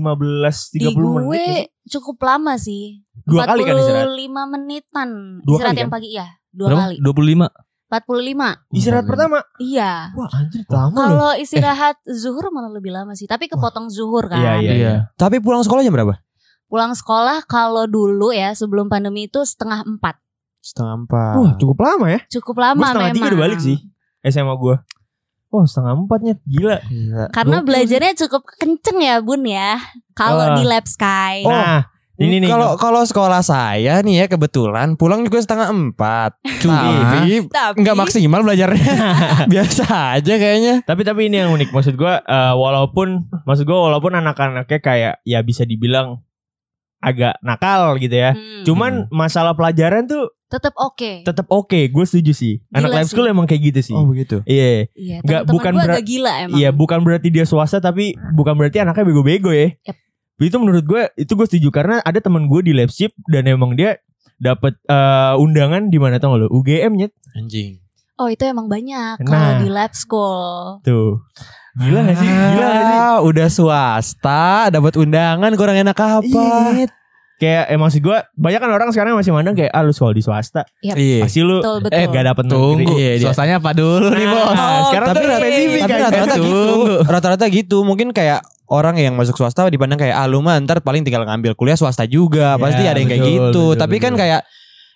[0.70, 0.94] Di 30 menit.
[0.94, 1.66] gue nggak sih?
[1.90, 2.84] cukup lama sih.
[3.22, 4.08] Dua kali kan istirahat?
[4.12, 5.10] 45 menitan.
[5.42, 5.96] Dua istirahat kali yang kan?
[5.96, 6.28] pagi ya.
[6.50, 6.82] Dua Berapa?
[6.84, 6.96] kali.
[7.02, 7.50] 25.
[7.90, 8.78] 45.
[8.78, 9.38] Istirahat pertama.
[9.58, 9.92] Iya.
[10.14, 11.02] Wah anjir lama loh.
[11.02, 13.26] Kalau istirahat zuhur malah lebih lama sih.
[13.26, 14.38] Tapi kepotong zuhur kan.
[14.38, 14.74] Iya, iya.
[14.74, 14.94] Iya.
[15.16, 16.22] Tapi pulang sekolah jam berapa?
[16.70, 20.22] Pulang sekolah kalau dulu ya sebelum pandemi itu setengah empat.
[20.62, 21.34] Setengah empat.
[21.34, 22.20] Wah cukup lama ya.
[22.30, 23.18] Cukup lama Gue setengah memang.
[23.18, 23.78] tiga udah balik sih.
[24.22, 24.76] SMA gue.
[25.50, 26.78] Oh setengah empatnya gila.
[26.86, 27.26] Gila.
[27.34, 29.82] Karena Gokil belajarnya cukup kenceng ya bun ya.
[30.14, 30.58] Kalau Wah.
[30.58, 31.42] di Lab Sky.
[31.42, 31.90] Oh, nah
[32.20, 32.50] ini nih.
[32.52, 36.36] Kalau kalau sekolah saya nih ya kebetulan pulang juga setengah empat.
[36.44, 38.94] Tapi Tapi nggak maksimal belajarnya.
[39.52, 40.84] Biasa aja kayaknya.
[40.84, 45.40] Tapi tapi ini yang unik maksud gue eh, walaupun maksud gue walaupun anak-anaknya kayak ya
[45.42, 46.20] bisa dibilang
[47.00, 48.32] agak nakal gitu ya.
[48.32, 51.24] Hmm, Cuman masalah pelajaran tuh tetap oke.
[51.24, 52.54] tetap oke, gue setuju sih.
[52.70, 53.14] Anak Gila life sih.
[53.14, 53.96] school emang kayak gitu sih.
[53.98, 54.38] begitu.
[54.44, 54.90] Iya.
[54.92, 56.58] Iya, Nggak, temen-temen bukan agak gila emang.
[56.58, 59.72] Iya, bukan berarti dia swasta tapi bukan berarti anaknya bego-bego ya.
[59.80, 59.98] Yep.
[60.42, 64.00] Itu menurut gue itu gue setuju karena ada teman gue di Leipzig dan emang dia
[64.36, 66.48] dapat eh, undangan di mana tau lo?
[66.48, 67.12] UGM nyet.
[67.34, 67.80] Anjing.
[68.16, 69.24] Oh itu emang banyak Nah.
[69.24, 70.80] kalau di lab school.
[70.82, 71.24] Tuh.
[71.76, 72.28] Gila gak sih?
[72.28, 72.98] Gila gak sih?
[72.98, 76.24] Ah, udah swasta, dapat undangan kurang enak apa?
[76.24, 76.88] Iya.
[77.36, 80.20] Kayak emang sih gue banyak kan orang sekarang masih mandang kayak ah lu sekolah di
[80.20, 81.24] swasta Iya.
[81.24, 81.96] pasti lu Betul betul.
[81.96, 82.84] eh gak dapet Tunggu.
[82.84, 83.00] negeri.
[83.16, 83.24] Iya.
[83.24, 84.44] Swastanya apa dulu nih, Bos?
[84.50, 86.00] Nah, sekarang Tapi- tuh spesifik Tapi kan.
[86.04, 86.52] rata-rata Tunggu.
[86.52, 86.76] gitu.
[87.08, 87.78] Rata-rata gitu.
[87.82, 91.56] Mungkin kayak orang yang masuk swasta dipandang kayak ah lu mah ntar paling tinggal ngambil
[91.56, 92.54] kuliah swasta juga.
[92.54, 93.44] Ya, Pasti ada yang kayak betul, gitu.
[93.48, 94.22] betul, Tapi kan betul.
[94.22, 94.42] kayak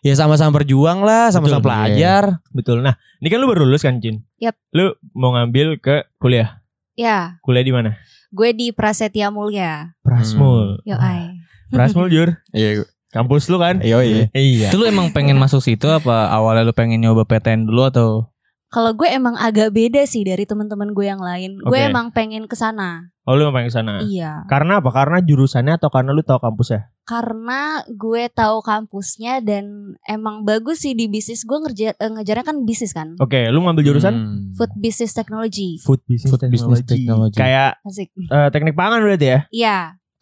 [0.04, 2.24] ya sama-sama berjuang lah, sama-sama Betul, pelajar.
[2.52, 2.78] Betul.
[2.84, 4.20] Nah, ini kan lu baru lulus kan, Cin?
[4.36, 4.60] Yap.
[4.70, 6.60] Lu mau ngambil ke kuliah.
[6.94, 7.98] Ya, Kuliah di mana?
[8.34, 9.94] gue di Prasetya Mulia.
[10.02, 10.82] Prasmul.
[10.90, 11.38] Yo ay.
[11.70, 12.30] Prasmul, Jur.
[12.58, 12.86] Iya.
[13.14, 13.78] Kampus lu kan?
[13.86, 14.26] Iya iya.
[14.34, 14.68] Iya.
[14.74, 18.33] Itu lu emang pengen masuk situ apa awalnya lu pengen nyoba PTN dulu atau
[18.74, 21.62] Kalau gue emang agak beda sih dari teman-teman gue yang lain.
[21.62, 21.88] Gue Oke.
[21.88, 23.14] emang pengen ke sana.
[23.24, 24.02] Oh lu pengen ke sana.
[24.02, 24.50] Iya.
[24.50, 24.90] Karena apa?
[24.90, 26.90] Karena jurusannya atau karena lu tahu kampusnya?
[27.04, 29.66] Karena gue tahu kampusnya dan
[30.04, 31.44] emang bagus sih di bisnis.
[31.44, 33.14] Gue ngerja eh, ngejarnya kan bisnis kan.
[33.18, 34.40] Oke, lu ngambil jurusan Hmm.
[34.54, 35.78] Food Business Technology.
[35.80, 37.38] food business, Food business technology.
[37.38, 38.10] Kayak Asik.
[38.10, 39.40] eh, teknik pangan berarti ya?
[39.48, 39.78] Iya.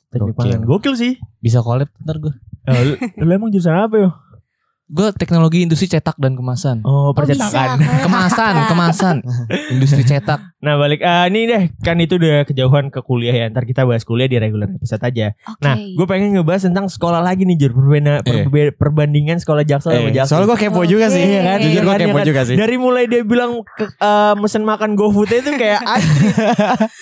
[0.09, 0.51] Teknik Gokil.
[0.51, 0.61] pangan.
[0.67, 1.13] Gokil sih.
[1.39, 2.35] bisa collab ntar gue?
[2.63, 4.09] Eh, lu, lu emang jurusan apa yo?
[4.91, 6.83] Gue teknologi industri cetak dan kemasan.
[6.83, 7.31] Oh, Oh bisa.
[7.31, 7.79] percetakan.
[7.79, 9.15] kayak Kemasan, kemasan.
[9.69, 10.51] Industri cetak.
[10.59, 14.03] Nah balik ah ini deh kan itu udah kejauhan ke kuliah ya ntar kita bahas
[14.03, 15.31] kuliah di regular episode aja.
[15.45, 15.61] Oke.
[15.61, 18.43] Nah gue pengen ngebahas tentang sekolah lagi nih Jur perbeda, Iya.
[18.43, 20.27] perbe- perbandingan sekolah jaksel sama Eh, jaksel.
[20.29, 21.31] soalnya gue kepo juga sih, Oke.
[21.31, 21.57] ya kan?
[21.57, 22.27] Jujur gue Iya kan, kepo iya kan?
[22.27, 22.55] juga sih.
[22.55, 25.81] Dari mulai dia bilang ke, eh, mesen makan GoFood itu kayak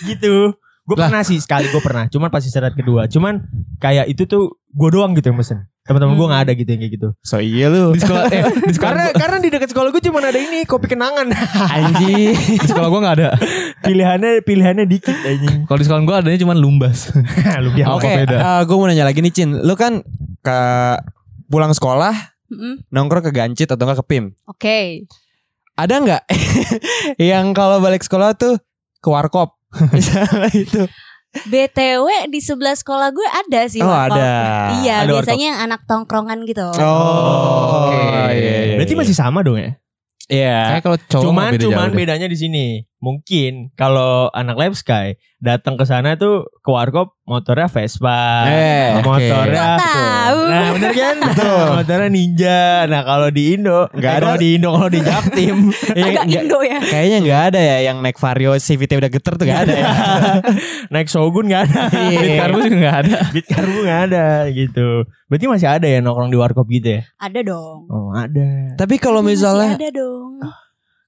[0.05, 0.53] gitu.
[0.85, 3.05] Gue pernah sih sekali gue pernah, cuman pas istirahat kedua.
[3.05, 3.45] Cuman
[3.77, 5.69] kayak itu tuh gue doang gitu yang mesen.
[5.89, 7.09] Teman-teman gue nggak ada gitu yang kayak gitu.
[7.25, 7.97] So iya lu.
[7.97, 10.85] Di sekolah eh di sekolah Karena karena di dekat sekolah gue cuman ada ini kopi
[10.85, 11.33] kenangan.
[11.81, 12.37] Anjing.
[12.37, 13.29] di sekolah gue nggak ada.
[13.81, 15.57] pilihannya pilihannya dikit anjing.
[15.67, 17.09] Kalau di sekolah gue adanya cuma lumbas.
[17.57, 18.37] Lu biar Oke, Apa beda?
[18.69, 19.49] gue mau nanya lagi nih Cin.
[19.65, 20.05] Lu kan
[20.45, 20.59] ke
[21.49, 22.13] pulang sekolah
[22.53, 22.85] Mm-mm.
[22.93, 24.25] nongkrong ke Gancit atau enggak ke PIM.
[24.45, 25.09] Oke.
[25.73, 26.23] Ada nggak
[27.17, 28.61] yang kalau balik sekolah tuh
[29.01, 29.57] ke warkop?
[29.89, 30.85] Misalnya itu.
[31.29, 34.17] BTW di sebelah sekolah gue ada sih Oh, warkop.
[34.17, 34.33] ada.
[34.81, 36.65] Iya, Ada biasanya yang anak tongkrongan gitu.
[36.73, 38.01] Oh, Oke.
[38.33, 39.01] iya, iya, Berarti iya.
[39.05, 39.77] masih sama dong ya?
[40.25, 40.57] Iya.
[40.73, 42.65] Kayak kalau cowok cuman beda cuman bedanya di sini.
[42.99, 48.43] Mungkin kalau anak Lab Sky datang ke sana tuh ke warkop motornya Vespa.
[48.43, 50.39] Eh, motornya Kok tahu?
[50.45, 51.15] Nah, bener kan?
[51.31, 51.63] Betul.
[51.73, 52.59] motornya Ninja.
[52.85, 54.35] Nah, kalau di Indo Nggak ada.
[54.35, 55.57] Di Indo kalau di Jaktim
[55.95, 56.79] Iya, Agak nggak- Indo ya.
[56.81, 59.85] Kayaknya nggak ada ya yang naik Vario CVT udah geter tuh nggak ada ya.
[60.93, 61.81] naik Shogun nggak ada.
[61.95, 62.19] Iya.
[62.19, 63.17] Beat karbu juga nggak ada.
[63.31, 64.87] Beat karbu nggak ada gitu.
[65.25, 67.01] Berarti masih ada ya nongkrong di warkop gitu ya?
[67.15, 67.87] Ada dong.
[67.87, 68.75] Oh, ada.
[68.75, 70.31] Tapi kalau Masih misalnya ada dong.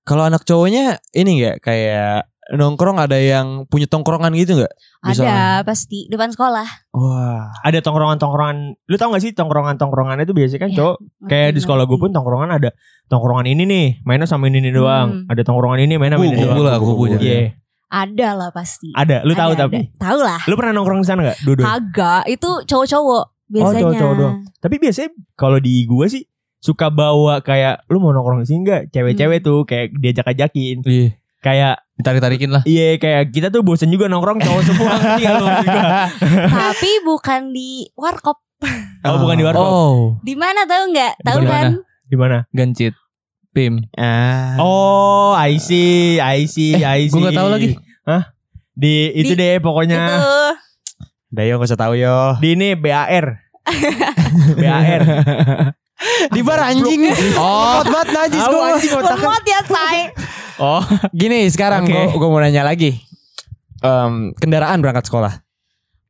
[0.08, 4.74] Kalau anak cowoknya ini nggak kayak nongkrong ada yang punya tongkrongan gitu nggak?
[5.02, 6.68] Ada pasti depan sekolah.
[6.92, 7.48] Wah.
[7.64, 8.76] Ada tongkrongan-tongkrongan.
[8.92, 10.78] Lu tau gak sih tongkrongan-tongkrongan itu biasanya kan Iya.
[10.78, 10.96] cowok
[11.32, 12.70] Kayak di sekolah gue pun tongkrongan ada
[13.08, 15.26] tongkrongan ini nih, mainnya sama ini, ini doang.
[15.26, 15.32] Hmm.
[15.32, 16.60] Ada tongkrongan ini, mainnya sama ini doang.
[16.60, 17.56] lah, kubu Iya.
[17.92, 18.90] Ada lah pasti.
[18.96, 19.92] Ada, lu tahu tapi.
[20.00, 20.40] Tahu lah.
[20.48, 21.44] Lu pernah nongkrong di sana gak?
[21.44, 23.80] Kagak, itu cowok-cowok biasanya.
[23.80, 24.36] Oh, cowok-cowok doang.
[24.64, 26.24] Tapi biasanya kalau di gue sih
[26.62, 28.82] suka bawa kayak lu mau nongkrong di sini enggak?
[28.90, 29.48] Cewek-cewek Hmm.
[29.48, 30.78] tuh kayak diajak-ajakin.
[30.82, 31.10] Iya.
[31.42, 32.62] Kayak Ditarik-tarikin lah.
[32.64, 35.42] iya kayak kita tuh bosen juga nongkrong cowok semua gak?
[36.48, 38.38] Tapi bukan di warkop.
[39.02, 39.66] Oh, bukan di warkop.
[39.66, 41.14] Oh, Di mana tahu nggak?
[41.20, 41.66] Tahu Di kan?
[42.06, 42.46] Di mana?
[42.54, 42.94] gancit.
[43.50, 43.82] Pim.
[43.92, 44.56] Ah.
[44.56, 47.12] Oh, I see, I see, Eh, I see.
[47.12, 47.70] gua nggak tahu lagi.
[48.06, 48.30] Hah?
[48.72, 49.98] Di itu Di- deh pokoknya.
[50.06, 50.30] Itu.
[51.32, 52.18] Udah yo gak usah tahu yo.
[52.46, 53.42] Di ini BAR.
[54.56, 55.02] BAR.
[56.36, 57.12] Di bar anjing.
[57.38, 58.68] Oh, banget najis Tahu gua.
[58.74, 59.18] anjing otaknya.
[59.22, 59.98] Lemot ya say.
[60.62, 60.84] Oh,
[61.14, 63.02] Gini sekarang gua, gua mau nanya lagi.
[63.82, 65.42] Em, kendaraan berangkat sekolah.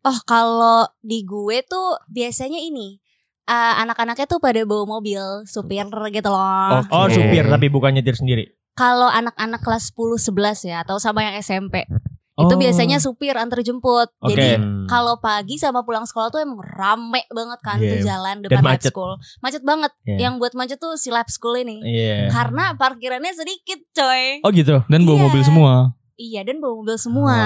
[0.02, 2.98] Oh kalau di gue tuh biasanya ini
[3.46, 6.82] eh, anak-anaknya tuh pada bawa mobil supir gitu loh.
[6.82, 6.90] Oke.
[6.90, 8.50] Oh, supir tapi bukan nyetir sendiri.
[8.74, 11.86] Kalau anak-anak kelas 10 11 ya atau sama yang SMP.
[12.34, 12.58] Itu Oh.
[12.58, 14.08] biasanya supir antar jemput.
[14.18, 14.32] Oke.
[14.32, 14.88] Jadi Hmm.
[14.88, 17.92] kalau pagi sama pulang sekolah tuh emang rame banget kan Iya.
[17.92, 18.90] tuh jalan depan lab macet.
[18.90, 19.12] school.
[19.40, 19.92] Macet banget.
[20.02, 20.18] Iya.
[20.22, 21.80] Yang buat macet tuh si lab school ini.
[21.82, 22.30] Iya.
[22.30, 24.40] Karena parkirannya sedikit coy.
[24.42, 24.80] Oh gitu.
[24.86, 25.24] dan bawa Iya.
[25.26, 25.74] mobil semua.
[26.16, 27.38] Iya dan bawa mobil semua.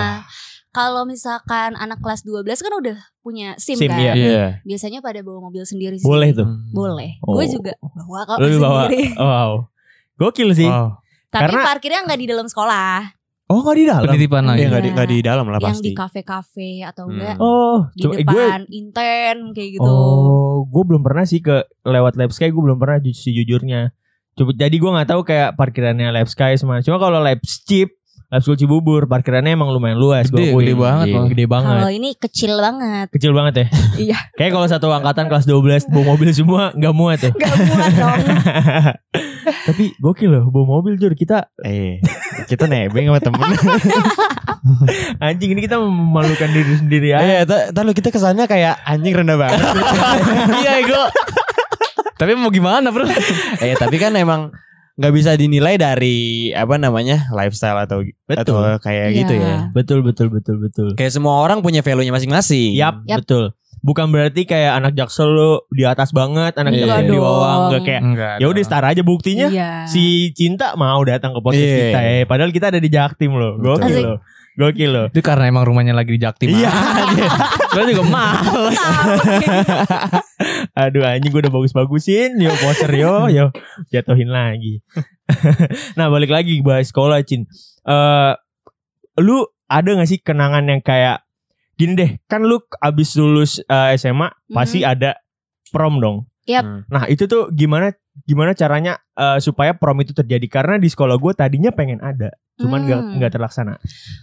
[0.69, 3.97] Kalau misalkan anak kelas 12 kan udah punya SIM, SIM, kan.
[3.97, 4.13] iya.
[4.13, 4.45] Iya.
[4.61, 6.03] Biasanya pada bawa mobil sendiri sih.
[6.03, 6.45] Boleh tuh.
[6.69, 7.15] Boleh.
[7.21, 7.33] Oh.
[7.33, 8.85] Gue juga bawa kok Lu bawa.
[8.85, 9.15] sendiri.
[9.15, 9.51] Wow.
[10.15, 10.67] Gokil sih.
[10.67, 10.99] Wow.
[11.27, 13.11] Tapi Karena- parkirnya nggak di dalam sekolah.
[13.45, 14.03] Oh, enggak di dalam.
[14.07, 14.61] Penitipan lagi.
[14.65, 15.85] nggak di nggak di dalam lah yang pasti.
[15.85, 17.13] di kafe-kafe atau Hmm.
[17.13, 19.85] enggak Oh, di cuma- eh, gue depan Inten kayak gitu.
[19.85, 23.93] Oh, gue belum pernah sih ke lewat Lab Sky, gue belum pernah ju- sejujurnya.
[24.33, 26.81] Coba jadi gue nggak tahu kayak parkirannya Lab Sky semua.
[26.81, 27.93] Cuma kalau Lab Chip,
[28.35, 30.27] Lab School Cibubur, parkirannya emang lumayan luas.
[30.27, 30.59] Gede, akuin.
[30.61, 31.19] gede banget, Iya.
[31.25, 31.71] Gede banget.
[31.73, 33.07] Kalau ini kecil banget.
[33.09, 33.65] Kecil banget ya.
[34.05, 34.17] Iya.
[34.35, 37.31] Kayak kalau satu angkatan kelas 12 bawa mobil semua nggak muat ya.
[37.31, 38.19] Gak muat dong.
[39.67, 42.03] Tapi gokil loh bawa mobil Jur kita Eh,
[42.45, 43.49] kita nebeng sama temen.
[45.23, 47.19] anjing ini kita memalukan diri sendiri ya.
[47.21, 49.61] Iya, ta- tar lu kita kesannya kayak anjing rendah banget.
[50.57, 51.05] Iya, gue.
[52.15, 53.05] Tapi mau gimana, Bro?
[53.59, 54.51] eh, tapi kan emang
[54.95, 58.63] nggak bisa dinilai dari apa namanya lifestyle atau Betul.
[58.63, 59.17] atau kayak Iya.
[59.19, 59.55] gitu ya.
[59.75, 60.87] Betul betul betul betul.
[60.95, 62.71] Kayak semua orang punya value-nya masing-masing.
[62.73, 63.23] Yap, Yap.
[63.23, 63.51] betul.
[63.83, 66.79] Bukan berarti kayak anak jaksel lu di atas banget, anak Iya.
[66.87, 68.35] jaksel di bawah enggak kayak Enggak.
[68.39, 69.47] ya udah setara aja buktinya.
[69.51, 69.71] Iya.
[69.85, 71.83] Si Cinta mau datang ke podcast Iya.
[71.85, 73.59] kita eh padahal kita ada di Jaktim loh.
[73.59, 74.19] Gokil loh.
[74.55, 75.07] Gokil loh.
[75.11, 76.47] Itu karena emang rumahnya lagi di Jaktim.
[76.47, 76.71] Iya.
[77.75, 78.75] Gue juga males.
[80.79, 83.55] Aduh anjing gue udah bagus-bagusin Yo poster yo Yo
[83.87, 84.83] jatuhin lagi
[85.97, 87.47] Nah balik lagi bahas sekolah Cin
[87.85, 88.33] Eh,
[89.23, 91.23] Lu ada gak sih kenangan yang kayak
[91.79, 95.15] Gini deh Kan lu abis lulus eh, SMA Pasti ada
[95.71, 96.63] prom dong Yap.
[96.63, 96.81] Hmm.
[96.87, 97.89] Nah itu tuh gimana
[98.23, 102.87] Gimana caranya eh, Supaya prom itu terjadi Karena di sekolah gue tadinya pengen ada Cuman
[102.87, 103.13] nggak Hmm.
[103.19, 103.75] nggak terlaksana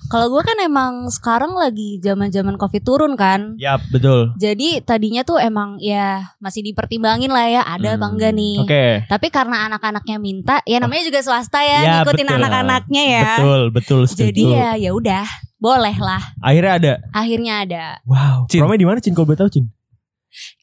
[0.09, 3.61] Kalau gue kan emang sekarang lagi zaman-zaman covid turun kan.
[3.61, 8.33] Yap betul Jadi tadinya tuh emang ya masih dipertimbangin lah ya ada apa Hmm, enggak
[8.33, 8.57] nih.
[8.65, 13.29] Oke Tapi karena anak-anaknya minta, ya namanya juga swasta ya, Ya, ngikutin anak-anaknya ya.
[13.37, 14.25] Betul betul setuju.
[14.33, 15.27] Jadi ya ya udah,
[15.61, 16.23] boleh lah.
[16.41, 18.65] Akhirnya ada Akhirnya ada Wow Cin.
[18.65, 19.69] Promnya di mana Cin Kalau boleh tahu Cin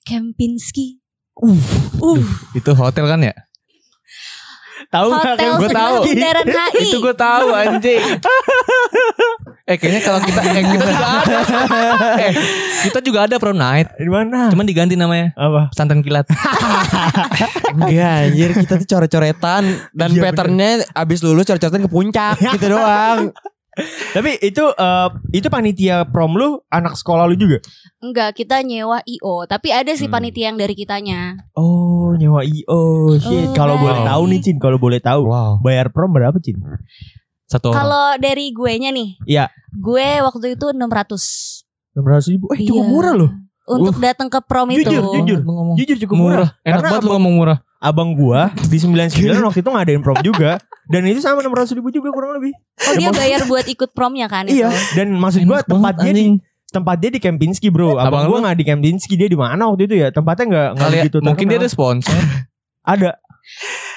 [0.10, 0.99] Kempinski.
[1.38, 2.20] Uh,
[2.58, 3.36] Itu hotel kan ya?
[4.90, 5.50] Tahu hotel kan?
[5.60, 5.96] Sebelah tahu.
[6.08, 6.82] HI.
[6.90, 8.02] Itu gue tahu anjing.
[9.70, 11.38] eh kayaknya kalau kita eh, kita juga ada.
[12.26, 12.34] eh,
[12.90, 13.94] kita juga ada prom night.
[14.02, 14.50] Di mana?
[14.50, 15.70] Cuman diganti namanya Apa?
[15.70, 16.26] pesantren kilat.
[17.78, 19.64] Enggak anjir kita tuh coret-coretan
[19.94, 23.30] dan Iya, patternnya abis lulus coret-coretan ke puncak gitu doang.
[24.12, 27.62] Tapi itu eh, itu panitia prom lu anak sekolah lu juga?
[28.00, 30.16] Enggak, kita nyewa IO, tapi ada sih Hmm.
[30.16, 31.38] panitia yang dari kitanya.
[31.54, 33.16] Oh, nyewa IO.
[33.16, 33.52] Shit.
[33.52, 35.22] Oh, kalau boleh tahu nih Cin, kalau boleh tahu.
[35.26, 35.62] Wow.
[35.62, 36.60] Bayar prom berapa Cin?
[37.46, 37.78] Satu orang.
[37.80, 39.46] Kalau dari gue nya nih, Iya.
[39.72, 42.46] gue waktu itu 600 600 ribu.
[42.54, 42.92] Eh, cukup Iya.
[42.92, 43.32] murah loh.
[43.70, 44.82] Untuk datang ke prom itu.
[44.82, 45.40] Jujur, jujur.
[45.46, 45.78] Ngomong.
[45.78, 46.34] Jujur cukup murah.
[46.42, 46.50] murah.
[46.62, 47.58] Enak Karena banget lu abang, ngomong murah.
[47.80, 50.60] Abang gua di 99 waktu itu ngadain prom juga.
[50.90, 52.50] Dan itu sama 600 ribu juga kurang lebih.
[52.90, 54.74] Oh dia bayar buat ikut promnya kan Iya.
[54.74, 54.98] itu.
[54.98, 57.98] Dan maksud gua tempat dia di tempat dia di Kempinski bro.
[57.98, 60.10] Abang, Abang gua nggak di Kempinski dia di mana waktu itu ya?
[60.10, 62.18] Tempatnya nggak nggak begitu mungkin dia ada sponsor.
[62.84, 63.10] ada.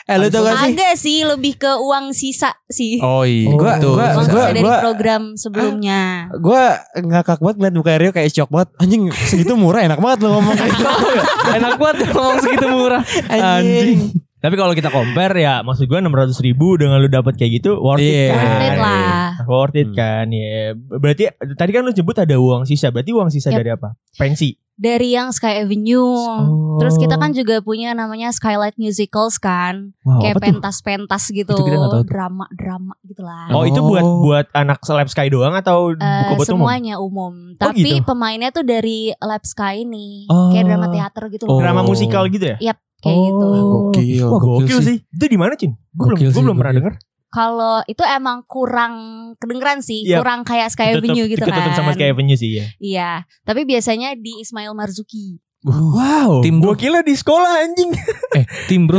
[0.02, 0.72] Eh lu tau gak sih?
[0.72, 2.98] Agak sih lebih ke uang sisa sih.
[2.98, 3.48] Oh iya.
[3.48, 6.00] Gua- gua- uang gua- sisa dari gua- program sebelumnya.
[6.34, 6.62] Gue
[6.98, 8.74] ngakak banget ngeliat muka Rio kayak shock banget.
[8.76, 10.86] Anjing segitu murah enak banget lu ngomong kayak gitu.
[11.58, 13.02] Enak banget ngomong segitu murah.
[13.28, 13.98] Anjing.
[14.42, 18.02] Tapi kalau kita compare ya maksud gua 600 ribu dengan lu dapat kayak gitu worth
[18.02, 18.26] it Iya.
[18.28, 18.42] kan.
[18.42, 19.22] Worth it lah.
[19.46, 19.96] Worth it Hmm.
[19.96, 20.50] kan ya.
[20.74, 21.22] Berarti
[21.54, 22.90] tadi kan lu sebut ada uang sisa.
[22.90, 23.58] Berarti uang sisa Yap.
[23.58, 23.94] dari apa?
[24.12, 24.50] Pensi.
[24.72, 26.02] Dari yang Sky Avenue.
[26.02, 26.80] Oh.
[26.80, 29.94] Terus kita kan juga punya namanya Skylight Musicals kan.
[30.02, 31.54] Wow, Kayak pentas-pentas gitu.
[32.02, 33.46] Drama-drama gitu lah.
[33.50, 33.86] Oh, itu Oh.
[33.86, 36.66] buat buat anak Lab Sky doang atau buka buat umum?
[36.66, 37.54] semuanya umum.
[37.54, 38.04] Tapi gitu?
[38.04, 40.26] pemainnya tuh dari Lab Sky nih.
[40.26, 40.50] Oh.
[40.50, 41.52] Kayak drama teater gitu loh.
[41.52, 41.60] Oh.
[41.60, 42.56] Drama musikal gitu ya?
[43.02, 43.46] Kayak gitu.
[43.50, 44.24] Gokil.
[44.24, 44.96] Wah gokil, Gokil sih.
[45.02, 45.74] Itu di mana Cin?
[45.90, 46.94] Gue belum, sih, belum pernah denger.
[47.28, 48.94] Kalau itu emang kurang
[49.40, 50.20] kedengeran sih, Iya.
[50.20, 51.64] kurang kayak Sky Avenue gitu kan.
[51.64, 52.66] Ketutup sama Sky Avenue sih ya.
[52.76, 53.10] Iya,
[53.42, 55.40] tapi biasanya di Ismail Marzuki.
[55.64, 56.42] Wow.
[56.42, 56.78] Tim Gue bro.
[56.78, 57.90] kira di sekolah anjing.
[58.38, 58.98] Eh, tim bro.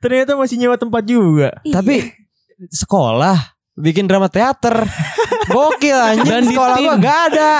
[0.00, 1.50] Ternyata masih nyewa tempat juga.
[1.62, 2.06] Tapi
[2.82, 3.36] sekolah
[3.76, 4.84] bikin drama teater.
[5.50, 7.52] Gokil anjing Dan di sekolah gua gak ada.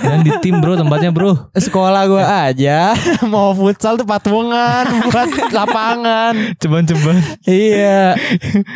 [0.00, 1.32] Dan di tim bro tempatnya bro.
[1.50, 2.94] Sekolah gua aja
[3.26, 6.54] mau futsal tuh patungan buat lapangan.
[6.56, 7.16] Ceban-ceban.
[7.44, 8.14] Iya.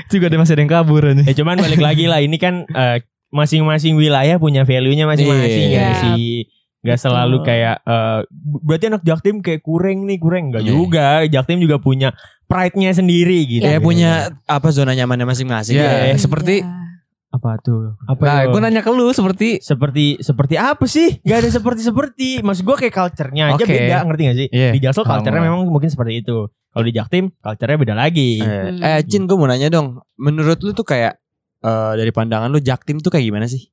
[0.07, 1.23] Juga ada masih ada yang kabur aja.
[1.23, 2.19] Ya cuman balik lagi lah.
[2.19, 5.79] Ini kan eh, masing-masing wilayah punya value-nya masing-masing Iya.
[5.79, 6.49] ya sih.
[6.79, 8.21] Gak selalu kayak eh,
[8.61, 10.71] berarti anak Jaktim kayak kurang nih kurang enggak Iya.
[10.71, 11.07] juga.
[11.25, 12.15] Jaktim juga punya
[12.47, 13.63] pride-nya sendiri gitu.
[13.63, 14.11] Ya punya
[14.45, 15.77] apa zona nyamannya masing-masing.
[15.77, 16.13] Iya.
[16.13, 16.17] ya.
[16.17, 16.87] seperti- Iya.
[17.29, 17.93] Apa tuh?
[18.09, 21.21] Apa Nah, gue nanya ke lu seperti seperti seperti apa sih?
[21.21, 22.29] Gak ada seperti seperti.
[22.41, 23.69] Maksud gue kayak culture-nya aja Oke.
[23.69, 24.49] beda, ngerti gak sih?
[24.49, 24.71] Iya.
[24.73, 26.49] Di Jaksel culture-nya memang mungkin seperti itu.
[26.49, 28.41] Kalau di Jaktim culture-nya beda lagi.
[28.41, 30.01] Eh, eh Cin gue mau nanya dong.
[30.17, 31.21] Menurut lu tuh kayak
[31.65, 33.69] eh, dari pandangan lu Jaktim tuh kayak gimana sih?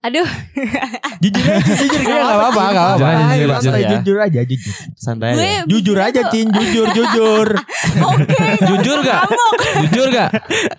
[0.00, 0.24] Aduh,
[1.20, 3.08] jujur aja, jujur nggak apa-apa, nggak apa-apa.
[3.12, 3.90] Jujur, santai, jujur ya.
[3.92, 4.74] jujur aja, jujur.
[4.96, 5.44] Santai aja.
[5.68, 7.48] Jujur aja, Cin, jujur, jujur.
[8.08, 9.28] Oke, Jujur gak?
[9.84, 10.30] Jujur gak?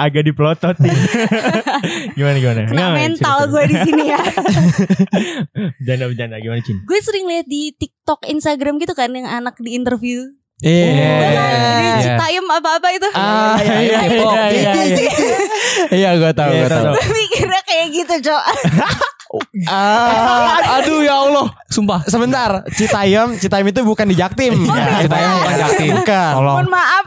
[0.02, 0.90] Agak dipelototin.
[2.18, 2.60] gimana gimana?
[2.66, 3.52] kena Nggak, mental cerita.
[3.54, 4.20] gue di sini ya.
[5.78, 6.78] Bercanda bercanda gimana, Cin?
[6.82, 10.34] gue sering lihat di TikTok, Instagram gitu kan yang anak di interview.
[10.62, 10.88] Iya.
[10.88, 11.74] Gue kan Iya.
[11.74, 12.04] di Iya.
[12.06, 13.08] Citayam apa-apa itu.
[13.12, 13.26] Ah, Iya,
[13.58, 14.34] iya, iya, iya, Depok.
[14.34, 15.12] iya, iya, iya.
[15.92, 16.94] Iya, gue tahu, Iya, gue tahu.
[16.94, 18.44] Gue mikirnya kayak gitu, Cok.
[19.72, 21.48] Ah, Aduh ya Allah.
[21.72, 22.04] Sumpah.
[22.04, 24.52] sebentar, Citayam, Citayam itu bukan di Jaktim.
[24.60, 25.92] Iya, Citayam bukan Jaktim.
[25.96, 26.32] Bukan.
[26.36, 26.56] Tolong.
[26.60, 27.04] Mohon maaf.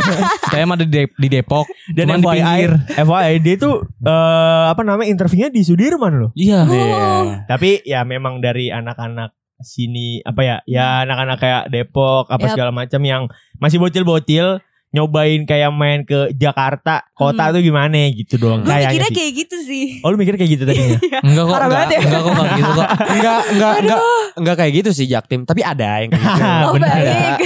[0.52, 1.68] Saya ada di, di Depok.
[1.92, 2.72] Dan Cuman di FYI, pinggir.
[2.96, 6.30] FYI dia tuh eh, apa namanya interviewnya di Sudirman loh.
[6.32, 6.64] Iya.
[6.64, 7.24] Oh.
[7.44, 10.56] Tapi ya memang dari anak-anak sini apa ya?
[10.64, 12.52] Ya anak-anak kayak Depok apa Yap.
[12.52, 13.22] segala macam yang
[13.56, 17.52] masih bocil-bocil nyobain kayak main ke Jakarta kota Hmm.
[17.52, 19.14] tuh gimana gitu doang Gue kayaknya mikirnya sih.
[19.14, 19.84] kayak gitu sih.
[20.00, 20.96] Oh lu mikir kayak gitu tadinya?
[21.26, 21.52] Enggak kok.
[21.52, 22.00] Parah Enggak, ya.
[22.00, 22.88] enggak kok enggak gitu kok.
[23.14, 24.00] Enggak, enggak, enggak,
[24.34, 26.42] enggak kayak gitu sih Jaktim, tapi ada yang kayak gitu.
[26.64, 26.88] Oh Benar.
[26.96, 27.36] baik.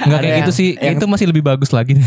[0.00, 0.68] Enggak kayak gitu sih.
[0.76, 1.98] yang- Itu masih lebih bagus lagi.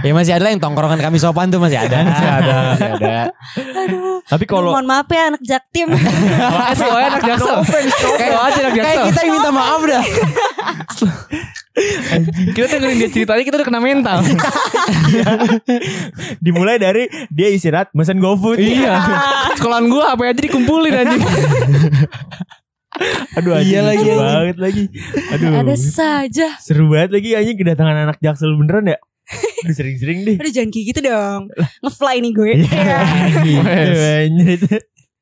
[0.00, 2.00] Ya masih ada lah yang tongkrongan kami sopan tuh masih ada.
[2.00, 2.54] masih ada.
[2.72, 3.14] Masih ada.
[4.24, 5.88] Tapi kalau Mohon maaf ya anak jaktim.
[6.54, 7.56] Makasih oh anak jaksel.
[8.16, 9.04] Kayak aja anak Kayak jaksel.
[9.12, 10.02] kita yang minta maaf dah.
[12.50, 14.18] Kita dengerin dia ceritanya kita udah kena mental.
[16.44, 18.60] dimulai dari dia istirahat mesen GoFood.
[18.60, 19.00] iya.
[19.56, 21.22] Sekolahan gua apa aja dikumpulin anjing.
[23.38, 24.84] Aduh anjing, Iya lagi, banget lagi.
[25.32, 25.56] Aduh.
[25.56, 26.48] Ada saja.
[26.60, 28.98] Seru banget lagi anjing kedatangan anak Jaksel beneran ya.
[29.62, 30.36] Udah sering-sering deh.
[30.36, 31.40] Aduh jangan kayak gitu dong.
[31.80, 32.52] Ngefly nih gue.
[32.60, 32.98] Iya,
[33.44, 34.60] gitu anjir.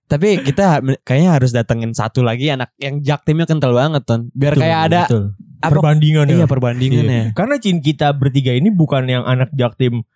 [0.09, 4.33] Tapi kita kayaknya harus datengin satu lagi anak yang jaktimnya kental banget ton.
[4.33, 5.25] Biar Betul, kayak ada betul.
[5.61, 6.35] apa- perbandingan ya.
[6.41, 7.23] Iya perbandingannya.
[7.29, 7.37] Iya.
[7.37, 10.09] Karena Cin kita bertiga ini bukan yang anak jaktim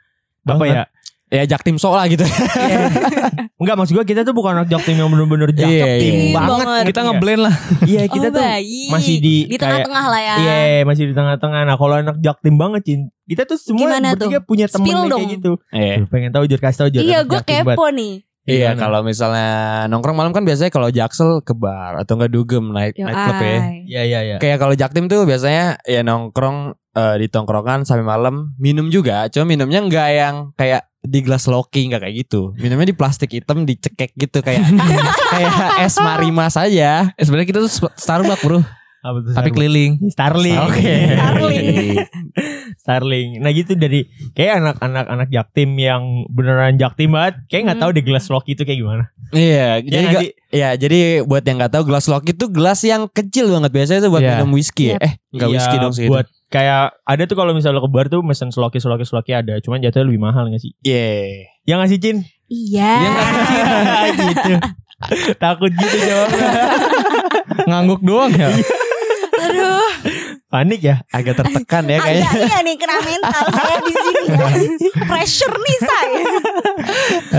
[0.42, 0.88] apa Banget.
[1.32, 1.40] Ya?
[1.40, 2.28] Ya jaktim sok lah gitu.
[3.62, 6.34] Enggak maksud gua kita tuh bukan anak jaktim yang bener-bener Iya, jaktim iya.
[6.36, 6.66] banget.
[6.68, 6.84] Banget.
[6.92, 7.54] Kita ngeblend lah.
[7.88, 8.88] Iya kita oh, tuh baik.
[8.92, 10.34] masih di di tengah-tengah lah ya.
[10.36, 11.60] Iya masih di tengah-tengah.
[11.64, 15.12] Nah kalau anak jaktim banget Cin kita tuh semua Gimana bertiga punya temen Spill kayak
[15.16, 15.22] dong.
[15.32, 15.52] gitu.
[15.72, 15.94] Iya.
[16.04, 17.08] Tuh, pengen tahu jujur kasih tahu jujur.
[17.08, 18.14] Iya gue kepo nih.
[18.42, 22.98] Iya kalau misalnya nongkrong malam kan biasanya kalau jaksel ke bar atau enggak dugem night,
[22.98, 23.58] Yo, night club ya.
[23.86, 24.36] Iya iya iya.
[24.42, 29.30] Kayak kalau jaktim tuh biasanya ya nongkrong eh, di tongkrongan sampai malam minum juga.
[29.30, 32.54] Cuma minumnya enggak yang kayak di gelas loki enggak kayak gitu.
[32.54, 34.62] Minumnya di plastik hitam dicekek gitu kayak
[35.32, 37.10] kayak es marima saja.
[37.12, 38.62] Eh, sebenarnya kita tuh Starbucks bro.
[39.02, 39.52] Apa tuh, Tapi Starling?
[39.52, 39.92] keliling.
[40.08, 40.58] Starling.
[40.62, 40.94] Oke.
[41.10, 41.66] Starling.
[42.78, 43.28] Starling.
[43.38, 47.84] Nah gitu dari kayak anak-anak anak jaktim yang beneran jaktim banget, kayak nggak Hmm.
[47.84, 49.04] tahu deh gelas loki itu kayak gimana.
[49.32, 50.30] Iya, Ya jadi nggak ga- sih?
[50.52, 54.10] ya jadi buat yang nggak tahu gelas loki itu gelas yang kecil banget biasanya itu
[54.10, 54.30] buat Iya.
[54.36, 54.94] minum whisky ya.
[54.94, 55.02] Yep.
[55.02, 56.06] Eh, enggak Iya, whisky dong sih.
[56.06, 59.56] Buat kayak ada tuh kalau misalnya lo ke bar tuh mesen sloki sloki sloki ada,
[59.64, 60.76] cuman jatuhnya lebih mahal gak sih?
[60.84, 61.48] Iya.
[61.64, 62.16] Ya nggak sih Cin?
[62.52, 62.92] Iya.
[64.28, 64.54] gitu.
[65.40, 66.48] Takut gitu jawabnya.
[67.72, 68.52] Ngangguk doang ya.
[69.42, 69.88] Aduh.
[70.52, 71.00] Panik ya?
[71.08, 72.28] Agak tertekan ya kayaknya.
[72.28, 74.24] Agak iya nih kena mental saya di sini.
[74.28, 74.48] ya.
[75.08, 76.24] Pressure nih saya.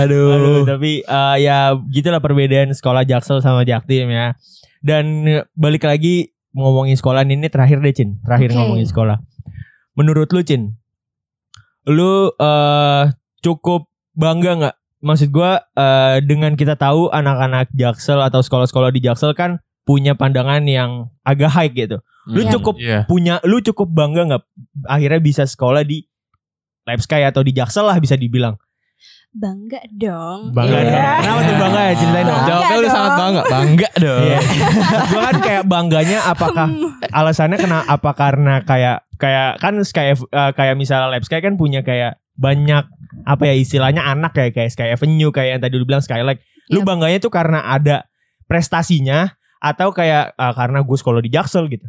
[0.02, 0.62] Aduh, Aduh.
[0.66, 4.34] tapi eh, ya gitulah perbedaan sekolah Jaksel sama Jaktim ya.
[4.82, 8.56] Dan eh, balik lagi ngomongin sekolah ini terakhir deh Cin, terakhir Oke.
[8.56, 9.18] ngomongin sekolah.
[9.94, 10.78] Menurut lu Cin,
[11.84, 13.04] lu eh
[13.42, 14.76] cukup bangga nggak?
[15.04, 20.64] Maksud gua eh, dengan kita tahu anak-anak Jaksel atau sekolah-sekolah di Jaksel kan punya pandangan
[20.64, 22.00] yang agak high gitu.
[22.24, 22.50] Lu Iya.
[22.56, 23.00] cukup Iya.
[23.04, 24.42] punya, lu cukup bangga nggak
[24.88, 26.08] akhirnya bisa sekolah di
[26.88, 28.56] Lab Sky atau di Jaksel lah bisa dibilang.
[29.34, 30.54] Bangga dong.
[30.54, 30.86] Bangga Iya.
[30.86, 31.18] dong.
[31.18, 32.42] Kenapa tuh bangga ya ceritain dong.
[32.44, 32.94] Jawabnya udah dong.
[32.94, 33.42] sangat bangga.
[33.44, 34.22] Bangga dong.
[34.22, 34.38] Iya.
[35.04, 36.68] Gue kan kayak bangganya apakah
[37.18, 41.54] alasannya kena apa karena kayak kayak kan Sky F- eh, kayak misalnya Lab Sky kan
[41.54, 42.86] punya kayak banyak
[43.24, 46.38] apa ya istilahnya anak kayak kayak Sky Avenue kayak yang tadi lu bilang Skylight.
[46.66, 46.86] Lu Yep.
[46.86, 48.06] bangganya tuh karena ada
[48.44, 51.86] prestasinya atau kayak eh, karena gue sekolah di Jaksel gitu.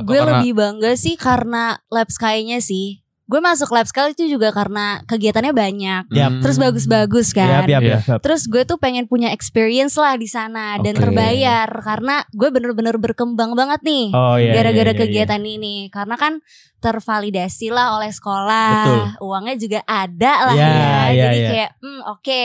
[0.00, 3.02] Gue lebih bangga sih karena lab sky-nya sih.
[3.24, 6.02] Gue masuk lab sky itu juga karena kegiatannya banyak.
[6.12, 6.30] Yap.
[6.30, 6.42] Hmm.
[6.44, 7.64] Terus bagus-bagus kan.
[7.64, 7.78] yap, Iya.
[7.80, 8.20] yap, yap.
[8.20, 11.08] Terus gue tuh pengen punya experience lah di sana dan Oke.
[11.08, 14.12] terbayar karena gue bener-bener berkembang banget nih.
[14.12, 14.52] Oh iya.
[14.52, 15.02] gara-gara iya, iya, iya.
[15.08, 16.44] kegiatan ini karena kan
[16.84, 19.24] tervalidasi lah oleh sekolah Betul.
[19.24, 21.48] uangnya juga ada lah Ya, ya, ya, jadi ya.
[21.48, 22.44] kayak hmm, oke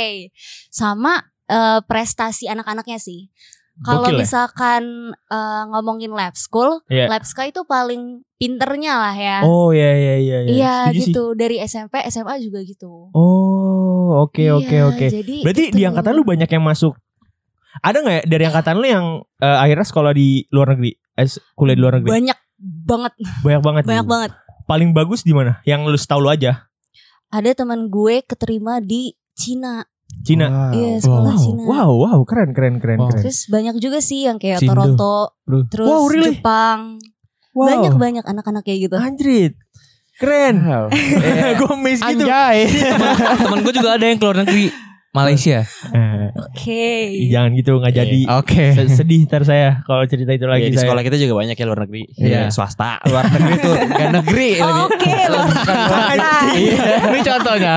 [0.71, 1.13] sama
[1.51, 3.27] eh, prestasi anak-anaknya sih
[3.81, 4.17] kalau ya?
[4.17, 4.83] misalkan
[5.25, 7.07] eh, ngomongin lab school Iya.
[7.07, 10.37] lab sky itu paling pinternya lah ya Oh iya iya iya.
[10.45, 11.09] iya sih.
[11.09, 15.05] gitu dari SMP SMA juga gitu Oh oke Iya, oke oke.
[15.07, 15.75] jadi Berarti gitu.
[15.75, 16.95] di angkatan lu banyak yang masuk.
[17.79, 19.05] Ada nggak ya dari angkatan lu yang
[19.37, 22.09] eh, akhirnya sekolah di luar negeri, eh, kuliah di luar negeri?
[22.11, 23.83] banyak banget Banyak banget.
[23.85, 24.31] banyak banget
[24.65, 25.63] Paling bagus di mana?
[25.63, 26.67] Yang lu tahu lu aja.
[27.29, 29.85] ada teman gue keterima di Cina
[30.21, 30.71] Cina.
[30.71, 33.09] iya sekolah Wow, Cina wow, wow, keren, keren, keren, Wow.
[33.09, 33.21] keren.
[33.21, 35.59] Terus banyak juga sih yang kayak Cindo, Toronto, bro.
[35.65, 36.35] terus Wow, really?
[36.35, 36.79] Jepang.
[37.51, 37.65] Wow.
[37.67, 38.95] Banyak banyak anak-anak kayak gitu.
[38.95, 39.53] Anjrit.
[40.15, 40.55] Keren.
[41.59, 42.23] Gue miss gitu.
[42.23, 42.67] Anjay.
[43.41, 44.67] Temen gue juga ada yang keluar negeri.
[45.09, 45.65] Malaysia.
[45.89, 46.85] Eh, Oke.
[47.25, 48.19] jangan gitu nggak jadi.
[48.35, 48.77] Oke.
[48.77, 50.85] Se- Sedih ntar saya kalau cerita itu lagi Iya, di saya.
[50.85, 52.03] sekolah kita juga banyak ya luar negeri.
[52.13, 52.27] Iya.
[52.29, 53.01] Iya, swasta.
[53.03, 54.49] Luar negeri tuh bukan negeri.
[54.61, 55.49] Oke, luar.
[56.61, 56.83] Iya.
[57.07, 57.75] Ini contohnya.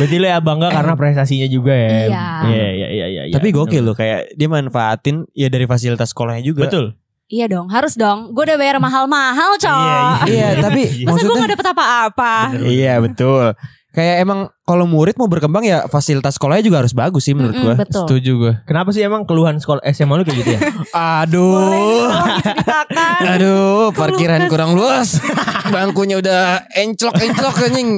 [0.00, 1.88] Berarti lu ya bangga karena prestasinya juga ya.
[1.88, 2.00] Iya.
[2.08, 3.22] Iya, iya, iya, iya.
[3.28, 3.34] iya.
[3.36, 6.64] Tapi gokil loh kayak dia manfaatin ya dari fasilitas sekolahnya juga.
[6.64, 6.96] Betul.
[7.28, 8.34] Iya dong, harus dong.
[8.34, 10.26] Gue udah bayar mahal-mahal, cowok.
[10.26, 11.06] Iya, tapi Iya.
[11.06, 12.34] Masa gue maksudnya gak dapet apa-apa?
[12.58, 13.54] Iya, betul.
[13.90, 17.66] Kayak emang kalau murid mau berkembang ya fasilitas sekolahnya juga harus bagus sih menurut Mm-mm,
[17.66, 17.74] gua.
[17.78, 18.02] betul.
[18.02, 18.52] Setuju gue.
[18.62, 20.60] Kenapa sih emang keluhan sekolah SMA lu kayak gitu ya?
[21.22, 22.10] Aduh.
[22.38, 23.20] Ceritakan.
[23.34, 25.22] Aduh, parkiran kurang luas.
[25.74, 27.90] Bangkunya udah enclok-enclok anjing.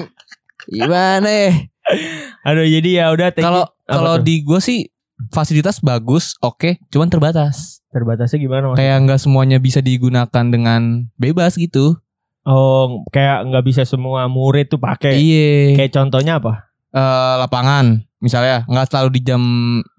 [0.66, 1.71] Gimana ya?
[2.48, 3.50] Aduh, jadi ya udah thank you.
[3.50, 4.88] Kalau kalau di gue sih
[5.30, 7.78] fasilitas bagus, oke, cuman terbatas.
[7.92, 8.80] terbatasnya gimana Mas?
[8.80, 12.00] Kayak nggak semuanya bisa digunakan dengan bebas gitu.
[12.42, 15.20] Oh, kayak nggak bisa semua murid tuh pakai.
[15.20, 15.76] Iya.
[15.76, 16.72] Kayak contohnya apa?
[16.92, 19.42] Eh, lapangan misalnya nggak selalu di jam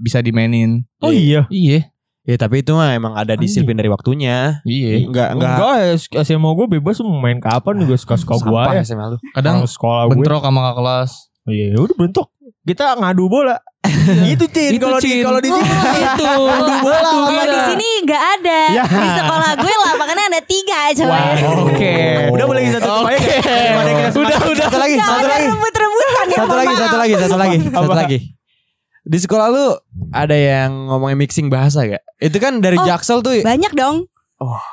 [0.02, 0.89] bisa dimainin.
[1.06, 1.46] Oh iya.
[1.54, 1.89] Iya.
[2.24, 4.63] Ya tapi itu mah emang ada disiplin dari waktunya.
[4.63, 5.06] Iya.
[5.06, 8.84] Enggak enggak Enggak, SMA gue bebas mau main kapan juga suka-suka gue ya.
[8.88, 9.17] SMA lu.
[9.36, 10.24] Kadang sekolah gue.
[10.24, 11.12] bentrok sama kakak kelas.
[11.43, 12.27] Oh, Iya, udah bentuk.
[12.63, 13.60] Kita ngadu bola.
[14.32, 15.27] itu Cin, kalau di Cin.
[15.27, 15.67] kalau di sini
[15.99, 16.23] Itu.
[16.47, 16.99] ngadu bola.
[17.03, 18.60] Kalau di sini nggak ada.
[18.71, 18.84] Ya.
[18.88, 21.08] Di sekolah gue lapangannya ada tiga coy.
[21.08, 21.36] Wah,
[21.67, 21.95] Oke.
[22.32, 23.19] Udah boleh kita tutup aja
[24.13, 24.65] Udah, udah.
[24.65, 25.45] Satu lagi, satu lagi.
[25.45, 26.38] rebut-rebutan ya.
[26.39, 27.95] Satu lagi, satu lagi, satu lagi, satu Apa?
[27.97, 28.17] lagi.
[29.03, 29.65] Di sekolah lu
[30.10, 31.99] ada yang ngomongin mixing bahasa gak?
[32.17, 33.36] Itu kan dari Oh, Jaksel tuh.
[33.43, 34.08] Banyak dong.
[34.39, 34.63] Oh,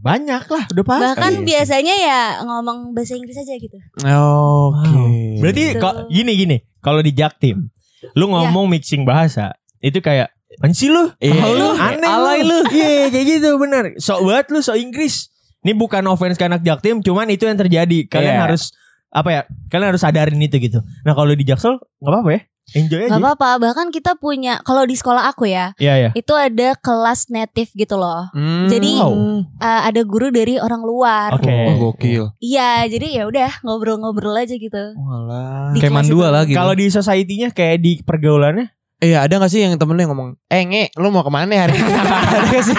[0.00, 1.02] Banyak lah, udah pasti.
[1.04, 1.44] Bahkan Iya.
[1.44, 3.76] biasanya ya ngomong bahasa Inggris aja gitu.
[4.00, 5.02] Oke.
[5.42, 5.80] Berarti Gitu.
[5.80, 7.68] kok gini gini, kalau di Jaktim,
[8.14, 11.10] lu ngomong mixing bahasa, itu kayak Apaan sih lu?
[11.18, 11.34] Iya.
[11.34, 12.62] Ah, lu aneh Alay lu.
[12.70, 13.98] Iya, kayak gitu bener.
[13.98, 15.34] Sok banget lu sok Inggris.
[15.66, 18.06] Ini bukan offense ke anak Jaktim, cuman itu yang terjadi.
[18.06, 18.42] Kalian Iya.
[18.46, 18.70] harus
[19.10, 19.42] apa ya?
[19.66, 20.78] Kalian harus sadarin itu gitu.
[21.02, 22.40] Nah, kalau di Jaksel nggak apa-apa ya.
[22.72, 23.12] Enjoy aja.
[23.12, 23.60] Gak apa-apa.
[23.60, 26.10] Bahkan kita punya kalau di sekolah aku ya, Iya, iya.
[26.12, 28.32] itu ada kelas native gitu loh.
[28.32, 28.66] Hmm.
[28.66, 29.44] Jadi Wow.
[29.60, 31.36] eh, ada guru dari orang luar.
[31.36, 31.44] Oke.
[31.44, 32.32] Oh, gokil.
[32.38, 34.96] Iya, jadi ya udah ngobrol-ngobrol aja gitu.
[34.96, 35.70] Walah.
[35.70, 36.50] Di Kayak mandua lagi.
[36.50, 40.38] Kalau di society-nya kayak di pergaulannya Iya ada gak sih yang temen lu yang ngomong
[40.48, 42.74] Eh nge lu mau ke mana hari ini Ada gak sih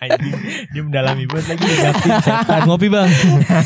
[0.00, 0.34] anjing,
[0.70, 1.66] dia mendalami banget lagi
[2.24, 2.60] setan.
[2.64, 3.08] ngopi bang.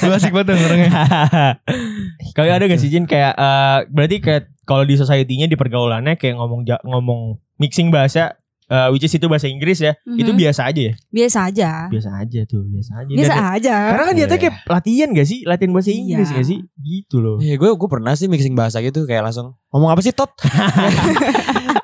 [0.02, 0.90] Lu asik banget orangnya.
[2.34, 6.34] Kalau ada gak sih Jin kayak eh, berarti kayak kalau di society-nya di pergaulannya kayak
[6.34, 7.20] ngomong ngomong
[7.56, 9.92] mixing bahasa eh, which is itu bahasa Inggris ya.
[10.02, 10.16] Mhm.
[10.16, 10.94] Itu biasa aja ya.
[11.08, 11.70] Biasa aja.
[11.86, 13.12] Biasa aja tuh, biasa aja.
[13.12, 13.74] Biasa Dan- aja.
[13.90, 15.38] Karena kan jatuhnya kayak latihan gak sih?
[15.44, 16.36] Latihan bahasa Inggris Iya.
[16.36, 16.58] gak sih?
[16.80, 17.36] Gitu loh.
[17.36, 20.32] Iya gue gue pernah sih mixing bahasa gitu Kayak langsung Ngomong apa sih Tot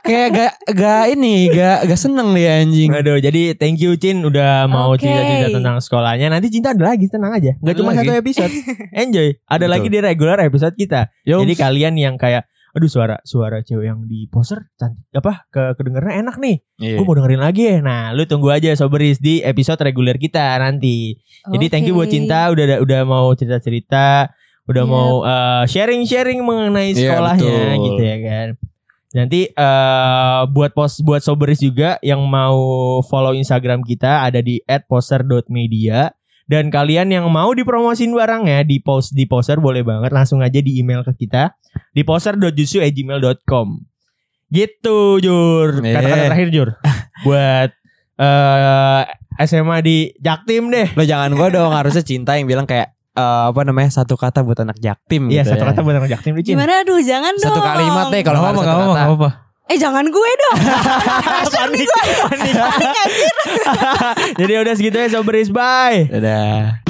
[0.00, 4.64] Kayak gak, gak ini Gak, gak seneng dia anjing Aduh, jadi thank you Cin udah
[4.64, 5.04] mau Oke.
[5.04, 6.26] cerita-cerita tentang sekolahnya.
[6.30, 7.52] Nanti Cinta ada lagi, tenang aja.
[7.54, 7.98] Gak Ada cuma lagi.
[8.00, 8.52] satu episode.
[9.04, 9.28] Enjoy.
[9.44, 9.68] Ada Betul.
[9.68, 11.12] lagi di regular episode kita.
[11.22, 11.44] Yoms.
[11.44, 16.20] Jadi kalian yang kayak aduh suara suara cewek yang di poster cantik apa ke kedengerannya
[16.24, 16.56] enak nih.
[16.78, 16.96] Iya.
[17.00, 17.76] Gue mau dengerin lagi ya.
[17.80, 21.16] Nah, lu tunggu aja Soberis di episode reguler kita nanti.
[21.48, 22.08] Jadi thank you buat.
[22.12, 24.28] Cinta udah udah mau cerita-cerita,
[24.68, 24.92] udah Yep.
[24.92, 27.84] mau uh, sharing-sharing mengenai Iya, sekolahnya betul.
[27.88, 28.48] gitu ya kan.
[29.08, 36.12] Nanti uh, buat pos buat Soberis juga yang mau follow Instagram kita ada di @poster.media
[36.48, 40.80] dan kalian yang mau dipromosin barangnya di post di poster boleh banget langsung aja di
[40.80, 41.52] email ke kita
[41.92, 43.68] di poster.jusu@gmail.com.
[44.48, 45.68] Gitu Jur.
[45.84, 45.92] Eh.
[45.92, 46.68] Kata-kata terakhir Jur.
[47.28, 47.70] buat
[48.18, 49.02] eh
[49.44, 50.88] SMA di Jaktim deh.
[50.96, 54.58] Lo jangan gue dong Harusnya cinta yang bilang kayak eh, Apa namanya Satu kata buat
[54.58, 55.68] anak jaktim Iya gitu satu ya.
[55.70, 56.32] kata buat anak Jaktim.
[56.42, 57.46] Gimana aduh jangan dong.
[57.46, 59.30] Satu kalimat deh Kalau Gak nggak apa,
[59.68, 60.58] Eh jangan gue dong.
[61.60, 61.88] panik,
[62.24, 62.56] panik.
[64.40, 66.08] Jadi udah segitu ya Sobris, bye.
[66.08, 66.87] Dadah